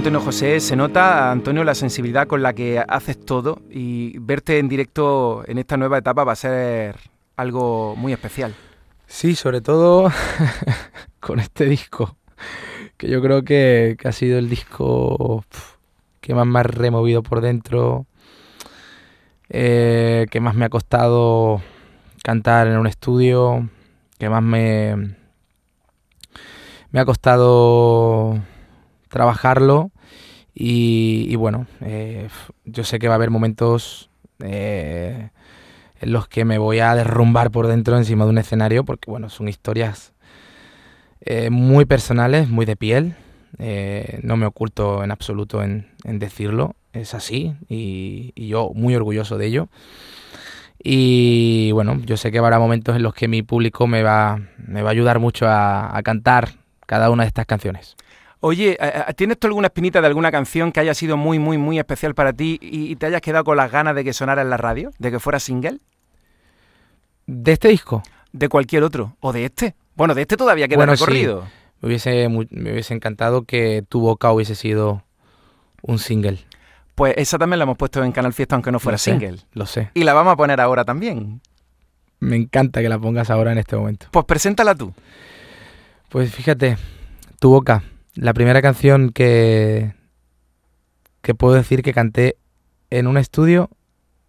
Antonio 0.00 0.20
José 0.20 0.60
se 0.60 0.76
nota, 0.76 1.30
Antonio, 1.30 1.62
la 1.62 1.74
sensibilidad 1.74 2.26
con 2.26 2.42
la 2.42 2.54
que 2.54 2.82
haces 2.88 3.22
todo 3.22 3.60
y 3.70 4.18
verte 4.18 4.58
en 4.58 4.66
directo 4.66 5.44
en 5.46 5.58
esta 5.58 5.76
nueva 5.76 5.98
etapa 5.98 6.24
va 6.24 6.32
a 6.32 6.36
ser 6.36 6.96
algo 7.36 7.94
muy 7.96 8.14
especial. 8.14 8.54
Sí, 9.06 9.34
sobre 9.34 9.60
todo 9.60 10.10
con 11.20 11.38
este 11.38 11.66
disco, 11.66 12.16
que 12.96 13.10
yo 13.10 13.20
creo 13.20 13.44
que, 13.44 13.98
ha 14.02 14.12
sido 14.12 14.38
el 14.38 14.48
disco 14.48 15.44
que 16.22 16.34
más 16.34 16.46
me 16.46 16.60
ha 16.60 16.62
removido 16.62 17.22
por 17.22 17.42
dentro, 17.42 18.06
eh, 19.50 20.24
que 20.30 20.40
más 20.40 20.54
me 20.54 20.64
ha 20.64 20.70
costado 20.70 21.60
cantar 22.22 22.68
en 22.68 22.78
un 22.78 22.86
estudio, 22.86 23.68
que 24.18 24.30
más 24.30 24.42
me, 24.42 25.14
me 26.90 27.00
ha 27.00 27.04
costado 27.04 28.40
trabajarlo 29.10 29.90
y, 30.54 31.34
bueno, 31.36 31.66
eh, 31.80 32.28
yo 32.64 32.84
sé 32.84 32.98
que 32.98 33.08
va 33.08 33.14
a 33.14 33.16
haber 33.16 33.30
momentos 33.30 34.10
eh, 34.42 35.30
en 36.00 36.12
los 36.12 36.28
que 36.28 36.44
me 36.44 36.58
voy 36.58 36.80
a 36.80 36.94
derrumbar 36.94 37.50
por 37.50 37.66
dentro 37.66 37.96
encima 37.96 38.24
de 38.24 38.30
un 38.30 38.38
escenario, 38.38 38.84
porque 38.84 39.10
bueno, 39.10 39.28
son 39.28 39.48
historias 39.48 40.12
eh, 41.20 41.50
muy 41.50 41.84
personales, 41.84 42.48
muy 42.48 42.66
de 42.66 42.76
piel. 42.76 43.14
no 44.22 44.36
me 44.36 44.46
oculto 44.46 45.04
en 45.04 45.10
absoluto 45.10 45.62
en, 45.62 45.86
decirlo, 46.04 46.74
es 46.92 47.14
así 47.14 47.54
y, 47.68 48.32
yo 48.48 48.72
muy 48.74 48.94
orgulloso 48.94 49.38
de 49.38 49.46
ello. 49.46 49.68
Y 50.82 51.72
bueno, 51.72 52.00
yo 52.06 52.16
sé 52.16 52.32
que 52.32 52.38
habrá 52.38 52.58
momentos 52.58 52.96
en 52.96 53.02
los 53.02 53.12
que 53.14 53.28
mi 53.28 53.42
público 53.42 53.86
me 53.86 54.02
va, 54.02 54.40
me 54.56 54.82
va 54.82 54.88
a 54.88 54.92
ayudar 54.92 55.18
mucho 55.18 55.46
a 55.46 56.00
cantar 56.02 56.50
cada 56.86 57.10
una 57.10 57.24
de 57.24 57.28
estas 57.28 57.46
canciones. 57.46 57.96
Oye, 58.40 58.78
¿tienes 59.16 59.38
tú 59.38 59.46
alguna 59.46 59.66
espinita 59.66 60.00
de 60.00 60.06
alguna 60.06 60.32
canción 60.32 60.72
que 60.72 60.80
haya 60.80 60.94
sido 60.94 61.18
muy, 61.18 61.38
muy, 61.38 61.58
muy 61.58 61.78
especial 61.78 62.14
para 62.14 62.32
ti 62.32 62.58
y, 62.60 62.96
te 62.96 63.06
hayas 63.06 63.20
quedado 63.20 63.44
con 63.44 63.56
las 63.56 63.70
ganas 63.70 63.94
de 63.94 64.02
que 64.02 64.14
sonara 64.14 64.40
en 64.40 64.48
la 64.48 64.56
radio? 64.56 64.90
¿De 64.98 65.10
que 65.10 65.20
fuera 65.20 65.38
single? 65.38 65.78
De 67.26 67.52
este 67.52 67.68
disco, 67.68 68.02
de 68.32 68.48
cualquier 68.48 68.82
otro, 68.82 69.16
o 69.20 69.32
de 69.32 69.44
este. 69.44 69.74
Bueno, 69.94 70.14
de 70.14 70.22
este 70.22 70.38
todavía 70.38 70.68
queda 70.68 70.86
recorrido. 70.86 71.46
Me, 71.82 71.88
hubiese, 71.88 72.28
me 72.28 72.72
hubiese 72.72 72.94
encantado 72.94 73.42
que 73.42 73.84
tu 73.86 74.00
boca 74.00 74.32
hubiese 74.32 74.54
sido 74.54 75.04
un 75.82 75.98
single. 75.98 76.38
Pues 76.94 77.14
esa 77.18 77.38
también 77.38 77.58
la 77.58 77.64
hemos 77.64 77.76
puesto 77.76 78.02
en 78.02 78.12
Canal 78.12 78.32
Fiesta, 78.32 78.54
aunque 78.54 78.72
no 78.72 78.80
fuera 78.80 78.96
single. 78.96 79.38
Lo 79.52 79.66
sé. 79.66 79.90
Y 79.94 80.04
la 80.04 80.14
vamos 80.14 80.32
a 80.32 80.36
poner 80.36 80.60
ahora 80.60 80.84
también. 80.84 81.42
Me 82.20 82.36
encanta 82.36 82.80
que 82.80 82.88
la 82.88 82.98
pongas 82.98 83.30
ahora 83.30 83.52
en 83.52 83.58
este 83.58 83.76
momento. 83.76 84.06
Pues 84.10 84.24
preséntala 84.24 84.74
tú. 84.74 84.92
Pues 86.10 86.34
fíjate, 86.34 86.76
Tu 87.38 87.48
Boca, 87.48 87.82
la 88.14 88.34
primera 88.34 88.62
canción 88.62 89.10
que, 89.10 89.94
que 91.22 91.34
puedo 91.34 91.54
decir 91.54 91.82
que 91.82 91.92
canté 91.92 92.36
en 92.90 93.06
un 93.06 93.16
estudio 93.16 93.70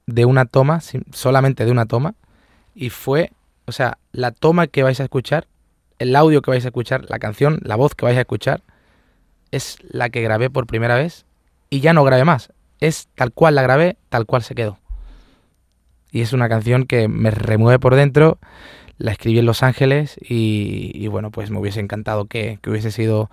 de 0.05 0.25
una 0.25 0.45
toma, 0.45 0.79
solamente 1.11 1.65
de 1.65 1.71
una 1.71 1.85
toma, 1.85 2.15
y 2.75 2.89
fue, 2.89 3.31
o 3.65 3.71
sea, 3.71 3.97
la 4.11 4.31
toma 4.31 4.67
que 4.67 4.83
vais 4.83 4.99
a 4.99 5.03
escuchar, 5.03 5.47
el 5.99 6.15
audio 6.15 6.41
que 6.41 6.51
vais 6.51 6.65
a 6.65 6.69
escuchar, 6.69 7.05
la 7.09 7.19
canción, 7.19 7.59
la 7.63 7.75
voz 7.75 7.95
que 7.95 8.05
vais 8.05 8.17
a 8.17 8.21
escuchar, 8.21 8.63
es 9.51 9.77
la 9.81 10.09
que 10.09 10.21
grabé 10.21 10.49
por 10.49 10.65
primera 10.65 10.95
vez 10.95 11.25
y 11.69 11.81
ya 11.81 11.93
no 11.93 12.03
grabé 12.03 12.25
más. 12.25 12.51
Es 12.79 13.09
tal 13.15 13.31
cual 13.31 13.55
la 13.55 13.61
grabé, 13.61 13.97
tal 14.09 14.25
cual 14.25 14.43
se 14.43 14.55
quedó. 14.55 14.79
Y 16.11 16.21
es 16.21 16.33
una 16.33 16.49
canción 16.49 16.85
que 16.85 17.07
me 17.07 17.31
remueve 17.31 17.79
por 17.79 17.95
dentro. 17.95 18.39
La 19.01 19.11
escribí 19.11 19.39
en 19.39 19.45
Los 19.45 19.63
Ángeles 19.63 20.17
y, 20.21 21.07
bueno, 21.07 21.31
pues 21.31 21.49
me 21.49 21.59
hubiese 21.59 21.79
encantado 21.79 22.25
que, 22.25 22.59
hubiese 22.67 22.91
sido 22.91 23.29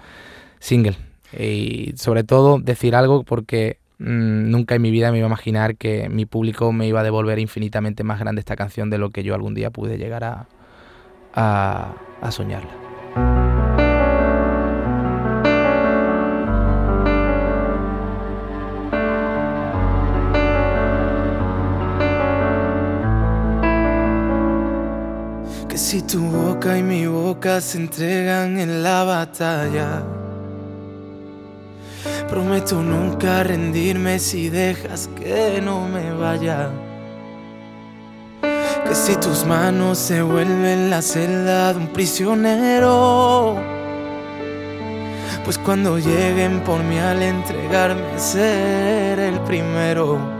single. 0.60 0.96
Y 1.38 1.92
sobre 1.96 2.24
todo 2.24 2.58
decir 2.58 2.94
algo 2.94 3.22
porque 3.22 3.78
mm, 3.98 4.50
nunca 4.50 4.76
en 4.76 4.82
mi 4.82 4.90
vida 4.90 5.12
me 5.12 5.18
iba 5.18 5.26
a 5.26 5.28
imaginar 5.28 5.76
que 5.76 6.08
mi 6.08 6.24
público 6.24 6.72
me 6.72 6.86
iba 6.86 7.00
a 7.00 7.04
devolver 7.04 7.38
infinitamente 7.38 8.02
más 8.02 8.18
grande 8.18 8.40
esta 8.40 8.56
canción 8.56 8.88
de 8.88 8.96
lo 8.96 9.10
que 9.10 9.22
yo 9.22 9.34
algún 9.34 9.54
día 9.54 9.70
pude 9.70 9.98
llegar 9.98 10.24
a, 10.24 10.48
a, 11.34 11.92
a 12.22 12.30
soñarla. 12.32 12.87
Si 25.78 26.02
tu 26.02 26.20
boca 26.20 26.76
y 26.76 26.82
mi 26.82 27.06
boca 27.06 27.60
se 27.60 27.78
entregan 27.78 28.58
en 28.58 28.82
la 28.82 29.04
batalla. 29.04 30.02
Prometo 32.28 32.82
nunca 32.82 33.44
rendirme 33.44 34.18
si 34.18 34.48
dejas 34.48 35.08
que 35.18 35.60
no 35.62 35.86
me 35.88 36.12
vaya. 36.12 36.70
Que 38.42 38.94
si 38.94 39.14
tus 39.16 39.44
manos 39.44 39.98
se 39.98 40.20
vuelven 40.20 40.90
la 40.90 41.00
celda 41.00 41.72
de 41.72 41.78
un 41.78 41.88
prisionero. 41.88 43.56
Pues 45.44 45.58
cuando 45.58 45.98
lleguen 45.98 46.60
por 46.60 46.82
mí 46.82 46.98
al 46.98 47.22
entregarme 47.22 48.18
ser 48.18 49.20
el 49.20 49.38
primero. 49.40 50.37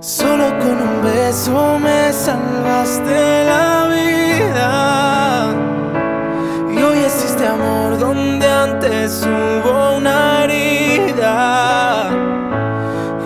Solo 0.00 0.56
con 0.60 0.80
un 0.80 1.02
beso 1.02 1.76
me 1.80 2.12
salvaste 2.12 3.44
la 3.44 3.88
vida. 3.88 5.48
Y 6.70 6.80
hoy 6.80 6.98
existe 6.98 7.44
amor 7.44 7.98
donde 7.98 8.46
antes 8.48 9.26
hubo 9.26 9.96
una 9.96 10.44
herida. 10.44 12.10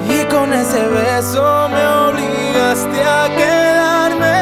Y 0.09 0.25
con 0.33 0.51
ese 0.55 0.89
beso 0.89 1.69
me 1.69 1.87
obligaste 1.87 3.05
a 3.05 3.29
quedarme 3.37 4.33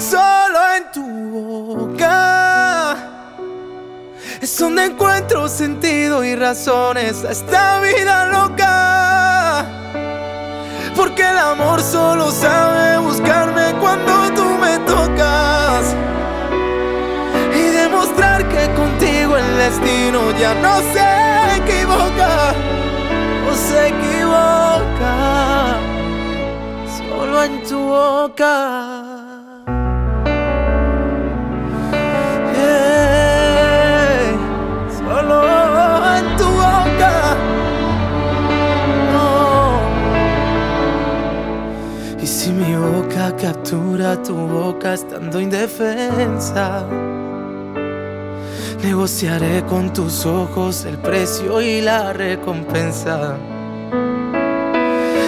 solo 0.00 0.58
en 0.78 0.90
tu 0.92 1.04
boca. 1.30 2.96
Es 4.40 4.58
donde 4.58 4.86
encuentro 4.86 5.46
sentido 5.46 6.24
y 6.24 6.34
razones 6.36 7.22
a 7.22 7.32
esta 7.32 7.80
vida 7.80 8.28
loca. 8.28 8.85
Porque 10.96 11.22
el 11.22 11.36
amor 11.36 11.82
solo 11.82 12.30
sabe 12.30 12.98
buscarme 12.98 13.74
cuando 13.80 14.32
tú 14.34 14.44
me 14.58 14.78
tocas. 14.80 15.94
Y 17.54 17.62
demostrar 17.70 18.48
que 18.48 18.72
contigo 18.74 19.36
el 19.36 19.56
destino 19.58 20.30
ya 20.38 20.54
no 20.54 20.80
se 20.94 21.56
equivoca. 21.58 22.54
No 23.44 23.54
se 23.54 23.88
equivoca. 23.88 25.76
Solo 26.96 27.42
en 27.44 27.62
tu 27.64 27.78
boca. 27.78 29.35
Captura 43.36 44.22
tu 44.22 44.34
boca 44.34 44.94
estando 44.94 45.40
indefensa. 45.40 46.84
Negociaré 48.82 49.62
con 49.64 49.92
tus 49.92 50.24
ojos 50.24 50.84
el 50.84 50.96
precio 50.98 51.60
y 51.60 51.80
la 51.80 52.12
recompensa. 52.12 53.36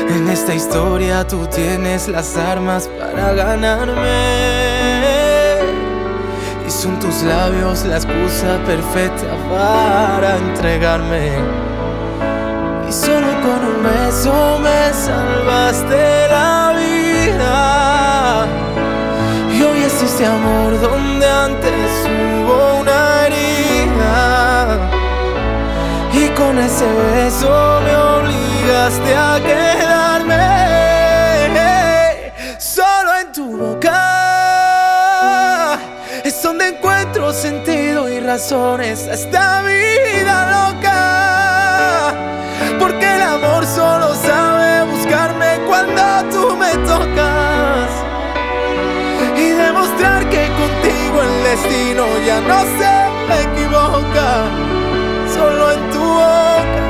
En 0.08 0.28
esta 0.28 0.54
historia 0.54 1.26
tú 1.26 1.46
tienes 1.46 2.08
las 2.08 2.36
armas 2.36 2.88
para 2.98 3.32
ganarme. 3.34 4.38
Y 6.66 6.70
son 6.70 6.98
tus 6.98 7.22
labios 7.22 7.84
la 7.84 7.96
excusa 7.96 8.58
perfecta 8.66 9.26
para 9.50 10.36
entregarme. 10.36 11.32
Y 12.88 12.92
solo 12.92 13.28
con 13.42 13.60
un 13.74 13.82
beso 13.82 14.58
me 14.60 14.92
salvaste 14.94 16.28
la 16.28 16.67
existe 20.18 20.26
amor 20.26 20.80
donde 20.80 21.26
antes 21.28 21.90
hubo 22.04 22.80
una 22.80 23.26
herida. 23.26 24.78
Y 26.12 26.28
con 26.30 26.58
ese 26.58 26.86
beso 27.14 27.80
me 27.84 27.96
obligaste 27.96 29.14
a 29.14 29.40
quedarme 29.40 30.36
solo 32.58 33.16
en 33.20 33.32
tu 33.32 33.56
boca. 33.56 33.94
Es 36.24 36.42
donde 36.42 36.68
encuentro 36.68 37.32
sentido 37.32 38.08
y 38.08 38.18
razones 38.18 39.06
a 39.08 39.14
esta 39.14 39.62
vida 39.62 40.46
loca. 40.56 42.14
Porque 42.78 43.14
el 43.14 43.22
amor 43.22 43.64
solo 43.64 44.14
sabe 44.16 44.84
buscarme 44.90 45.60
cuando 45.68 46.02
tú 46.30 46.56
me 46.56 46.72
tocas 46.86 47.27
destino 51.50 52.04
ya 52.26 52.40
no 52.40 52.58
se 52.76 52.92
equivoca. 53.44 54.28
Solo 55.34 55.64
en 55.76 55.82
tu 55.94 56.04
boca, 56.22 56.84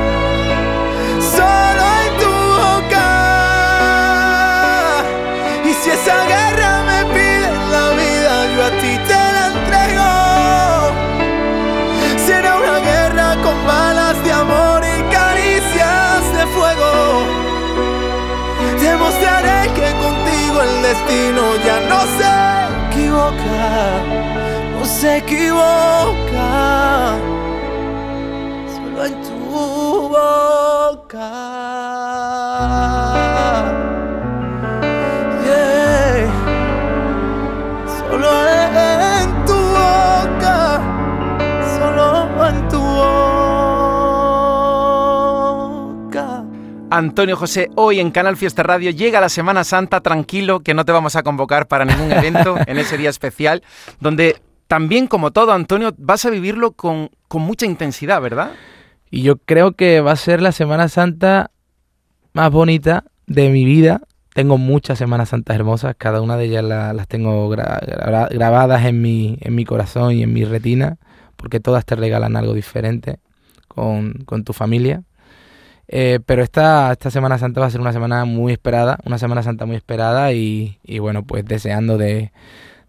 solo 1.37 1.83
en 2.03 2.11
tu 2.21 2.31
boca. 2.61 3.07
Y 5.69 5.71
si 5.79 5.89
esa 5.97 6.17
guerra 6.33 6.71
me 6.89 6.99
pide 7.13 7.49
la 7.75 7.85
vida, 8.01 8.33
yo 8.53 8.59
a 8.69 8.71
ti 8.81 8.93
te 9.09 9.21
la 9.35 9.43
entrego. 9.53 10.11
Será 12.27 12.51
una 12.63 12.77
guerra 12.89 13.27
con 13.43 13.57
balas 13.65 14.15
de 14.25 14.31
amor 14.43 14.79
y 14.95 14.97
caricias 15.17 16.21
de 16.37 16.43
fuego. 16.55 16.91
Demostraré 18.81 19.59
que 19.77 19.87
contigo 20.05 20.57
el 20.67 20.73
destino 20.81 21.43
ya 21.65 21.77
no 21.91 21.99
se 22.17 22.29
no 23.19 24.48
se 24.89 25.17
equivoca, 25.17 25.59
solo 28.75 29.05
en 29.05 29.21
tu 29.21 30.09
boca. 30.09 31.29
Solo 37.99 38.29
en 38.49 39.45
tu 39.45 39.53
boca, 39.53 40.81
solo 41.77 42.47
en 42.47 42.67
tu 42.67 42.81
boca. 46.09 46.25
Antonio 46.89 47.37
José, 47.37 47.69
hoy 47.75 47.99
en 47.99 48.09
Canal 48.09 48.35
Fiesta 48.37 48.63
Radio 48.63 48.89
llega 48.89 49.21
la 49.21 49.29
Semana 49.29 49.63
Santa, 49.63 50.01
tranquilo, 50.01 50.61
que 50.61 50.73
no 50.73 50.83
te 50.83 50.91
vamos 50.91 51.15
a 51.15 51.21
convocar 51.21 51.67
para 51.67 51.85
ningún 51.85 52.11
evento 52.11 52.57
en 52.65 52.79
ese 52.79 52.97
día 52.97 53.11
especial, 53.11 53.61
donde 53.99 54.41
también 54.69 55.07
como 55.07 55.31
todo, 55.31 55.51
Antonio, 55.51 55.95
vas 55.97 56.25
a 56.25 56.29
vivirlo 56.29 56.73
con, 56.73 57.09
mucha 57.33 57.65
intensidad, 57.65 58.21
¿verdad? 58.21 58.51
Y 59.09 59.23
yo 59.23 59.37
creo 59.37 59.71
que 59.71 59.99
va 59.99 60.11
a 60.11 60.15
ser 60.15 60.43
la 60.43 60.51
Semana 60.51 60.89
Santa 60.89 61.49
más 62.33 62.51
bonita 62.51 63.05
de 63.25 63.49
mi 63.49 63.65
vida, 63.65 64.01
tengo 64.35 64.59
muchas 64.59 64.99
Semanas 64.99 65.29
Santas 65.29 65.55
hermosas, 65.55 65.95
cada 65.97 66.21
una 66.21 66.37
de 66.37 66.45
ellas 66.45 66.63
las 66.63 67.07
tengo 67.07 67.49
grabadas 67.49 68.85
en 68.85 69.01
mi, 69.01 69.39
en 69.41 69.55
mi 69.55 69.65
corazón 69.65 70.13
y 70.13 70.21
en 70.21 70.33
mi 70.33 70.45
retina, 70.45 70.97
porque 71.35 71.59
todas 71.59 71.83
te 71.83 71.95
regalan 71.95 72.35
algo 72.35 72.53
diferente 72.53 73.17
con, 73.67 74.13
con 74.25 74.43
tu 74.43 74.53
familia. 74.53 75.01
Eh, 75.87 76.19
pero 76.23 76.43
esta, 76.43 76.91
esta 76.91 77.09
Semana 77.09 77.39
Santa 77.39 77.59
va 77.59 77.65
a 77.65 77.71
ser 77.71 77.81
una 77.81 77.91
semana 77.91 78.23
muy 78.25 78.51
esperada, 78.51 78.99
una 79.03 79.17
Semana 79.17 79.41
Santa 79.41 79.65
muy 79.65 79.77
esperada 79.77 80.31
y, 80.31 80.77
y 80.83 80.99
bueno, 80.99 81.23
pues 81.23 81.43
deseando 81.43 81.97
de, 81.97 82.31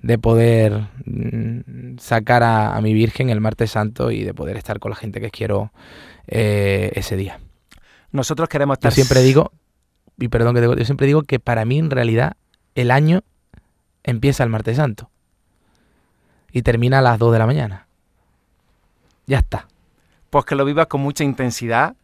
de 0.03 0.19
poder 0.19 0.89
mm, 1.05 1.99
sacar 1.99 2.43
a, 2.43 2.81
mi 2.81 2.95
Virgen 2.95 3.31
el 3.31 3.41
martes 3.41 3.73
santo 3.73 4.11
y 4.11 4.25
de 4.25 4.35
poder 4.35 4.57
estar 4.57 4.79
con 4.79 4.91
la 4.91 4.97
gente 4.97 5.21
que 5.21 5.31
quiero 5.31 5.73
eh, 6.27 6.93
ese 6.95 7.17
día. 7.17 7.41
Nosotros 8.13 8.49
queremos 8.49 8.77
estar... 8.77 8.91
Yo 8.91 8.95
siempre 8.95 9.21
digo, 9.23 9.53
y 10.19 10.29
perdón 10.29 10.55
que 10.55 10.61
te, 10.61 10.67
yo 10.67 10.85
siempre 10.85 11.07
digo 11.07 11.23
que 11.23 11.39
para 11.39 11.65
mí 11.65 11.79
en 11.79 11.91
realidad 11.91 12.37
el 12.75 12.91
año 12.91 13.23
empieza 14.03 14.43
el 14.43 14.51
martes 14.51 14.77
santo 14.77 15.11
y 16.53 16.63
termina 16.63 16.99
a 16.99 17.03
las 17.03 17.19
2 17.19 17.33
de 17.33 17.39
la 17.39 17.47
mañana. 17.47 17.87
Ya 19.27 19.39
está. 19.39 19.69
Pues 20.31 20.45
que 20.45 20.55
lo 20.55 20.65
vivas 20.65 20.87
con 20.87 21.01
mucha 21.01 21.25
intensidad 21.25 21.95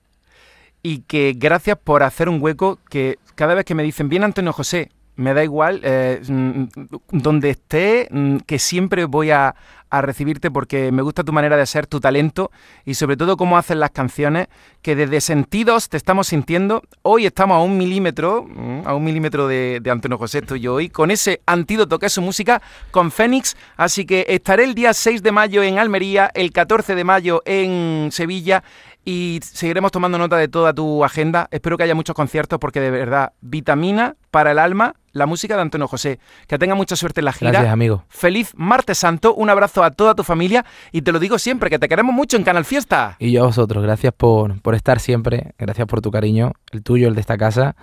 y 0.83 1.01
que 1.01 1.35
gracias 1.37 1.79
por 1.83 2.03
hacer 2.03 2.29
un 2.29 2.41
hueco 2.41 2.79
que 2.89 3.19
cada 3.35 3.55
vez 3.55 3.65
que 3.65 3.75
me 3.75 3.83
dicen, 3.83 4.09
bien 4.09 4.23
Antonio 4.23 4.53
José, 4.53 4.91
me 5.17 5.35
da 5.35 5.43
igual, 5.43 5.81
eh, 5.83 6.21
mm, 6.27 6.65
donde 7.11 7.51
esté, 7.51 8.09
mm, 8.11 8.39
que 8.47 8.59
siempre 8.59 9.05
voy 9.05 9.31
a, 9.31 9.55
recibirte 9.99 10.51
porque 10.51 10.93
me 10.93 11.01
gusta 11.01 11.25
tu 11.25 11.33
manera 11.33 11.57
de 11.57 11.65
ser, 11.65 11.87
tu 11.87 12.01
talento 12.01 12.51
y 12.85 12.93
sobre 12.93 13.17
todo 13.17 13.39
cómo 13.39 13.57
haces 13.57 13.79
las 13.79 13.93
canciones, 13.93 14.49
que 14.83 14.95
desde 14.95 15.23
sentidos 15.23 15.89
te 15.89 15.97
estamos 15.97 16.27
sintiendo. 16.27 16.83
Hoy 17.01 17.25
estamos 17.25 17.57
a 17.57 17.61
un 17.61 17.79
milímetro, 17.79 18.45
mm, 18.47 18.83
a 18.85 18.95
un 18.95 19.03
milímetro 19.03 19.49
de, 19.49 19.79
de 19.81 19.91
Antonio 19.91 20.19
José, 20.19 20.41
estoy 20.41 20.61
yo 20.61 20.75
hoy, 20.75 20.91
con 20.91 21.11
ese 21.11 21.41
antídoto 21.47 21.99
que 21.99 22.07
es 22.07 22.13
su 22.13 22.21
música, 22.21 22.61
con 22.91 23.11
Fénix. 23.11 23.57
Así 23.79 24.05
que 24.05 24.27
estaré 24.29 24.65
el 24.65 24.75
día 24.75 24.93
6 24.93 25.23
de 25.23 25.33
mayo 25.33 25.63
en 25.63 25.79
Almería, 25.79 26.31
el 26.35 26.53
14 26.53 26.95
de 26.95 27.05
mayo 27.05 27.41
en 27.47 28.11
Sevilla 28.13 28.65
y 29.09 29.38
seguiremos 29.40 29.92
tomando 29.92 30.19
nota 30.19 30.37
de 30.37 30.49
toda 30.49 30.75
tu 30.75 31.05
agenda. 31.05 31.47
Espero 31.53 31.77
que 31.77 31.85
haya 31.85 31.95
muchos 31.95 32.16
conciertos 32.16 32.59
porque 32.59 32.81
de 32.81 32.90
verdad, 32.90 33.33
vitamina 33.40 34.16
para 34.33 34.51
el 34.51 34.59
alma, 34.59 34.97
la 35.12 35.27
música 35.27 35.55
de 35.55 35.62
Antonio 35.62 35.87
José. 35.87 36.19
Que 36.49 36.59
tenga 36.59 36.75
mucha 36.75 36.97
suerte 36.97 37.21
en 37.21 37.27
la 37.27 37.33
gira. 37.33 37.53
Gracias, 37.53 37.73
amigo. 37.73 38.03
Feliz 38.09 38.53
martes 38.57 38.99
santo, 38.99 39.33
un 39.33 39.49
abrazo 39.49 39.85
a 39.85 39.92
toda 39.92 40.16
tu 40.16 40.25
familia 40.25 40.66
y 40.90 41.03
te 41.03 41.12
lo 41.12 41.21
digo 41.21 41.38
siempre, 41.38 41.71
que 41.71 41.79
te 41.79 41.88
queremos 41.88 42.12
mucho 42.12 42.37
en 42.37 42.42
Canal 42.42 42.64
Fiesta. 42.64 43.14
Y 43.21 43.31
yo 43.31 43.45
a 43.45 43.47
vosotros, 43.47 43.81
gracias 43.81 44.12
por, 44.12 44.61
por 44.61 44.75
estar 44.75 44.99
siempre, 44.99 45.55
gracias 45.57 45.87
por 45.87 46.01
tu 46.01 46.11
cariño, 46.11 46.51
el 46.73 46.83
tuyo, 46.83 47.07
el 47.07 47.14
de 47.14 47.21
esta 47.21 47.38
casa. 47.38 47.77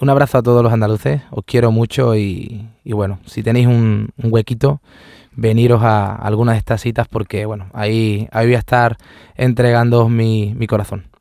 Un 0.00 0.10
abrazo 0.10 0.38
a 0.38 0.42
todos 0.42 0.64
los 0.64 0.72
andaluces, 0.72 1.22
os 1.30 1.44
quiero 1.46 1.70
mucho 1.70 2.16
y, 2.16 2.68
bueno, 2.84 3.20
si 3.24 3.44
tenéis 3.44 3.68
un, 3.68 4.10
un 4.16 4.32
huequito, 4.32 4.82
veniros 5.36 5.82
a 5.82 6.14
algunas 6.14 6.54
de 6.54 6.58
estas 6.58 6.80
citas 6.80 7.06
porque, 7.08 7.46
bueno, 7.46 7.66
ahí, 7.72 8.28
ahí 8.32 8.46
voy 8.46 8.54
a 8.56 8.58
estar 8.58 8.96
entregando 9.36 10.08
mi, 10.08 10.54
mi 10.56 10.66
corazón. 10.66 11.15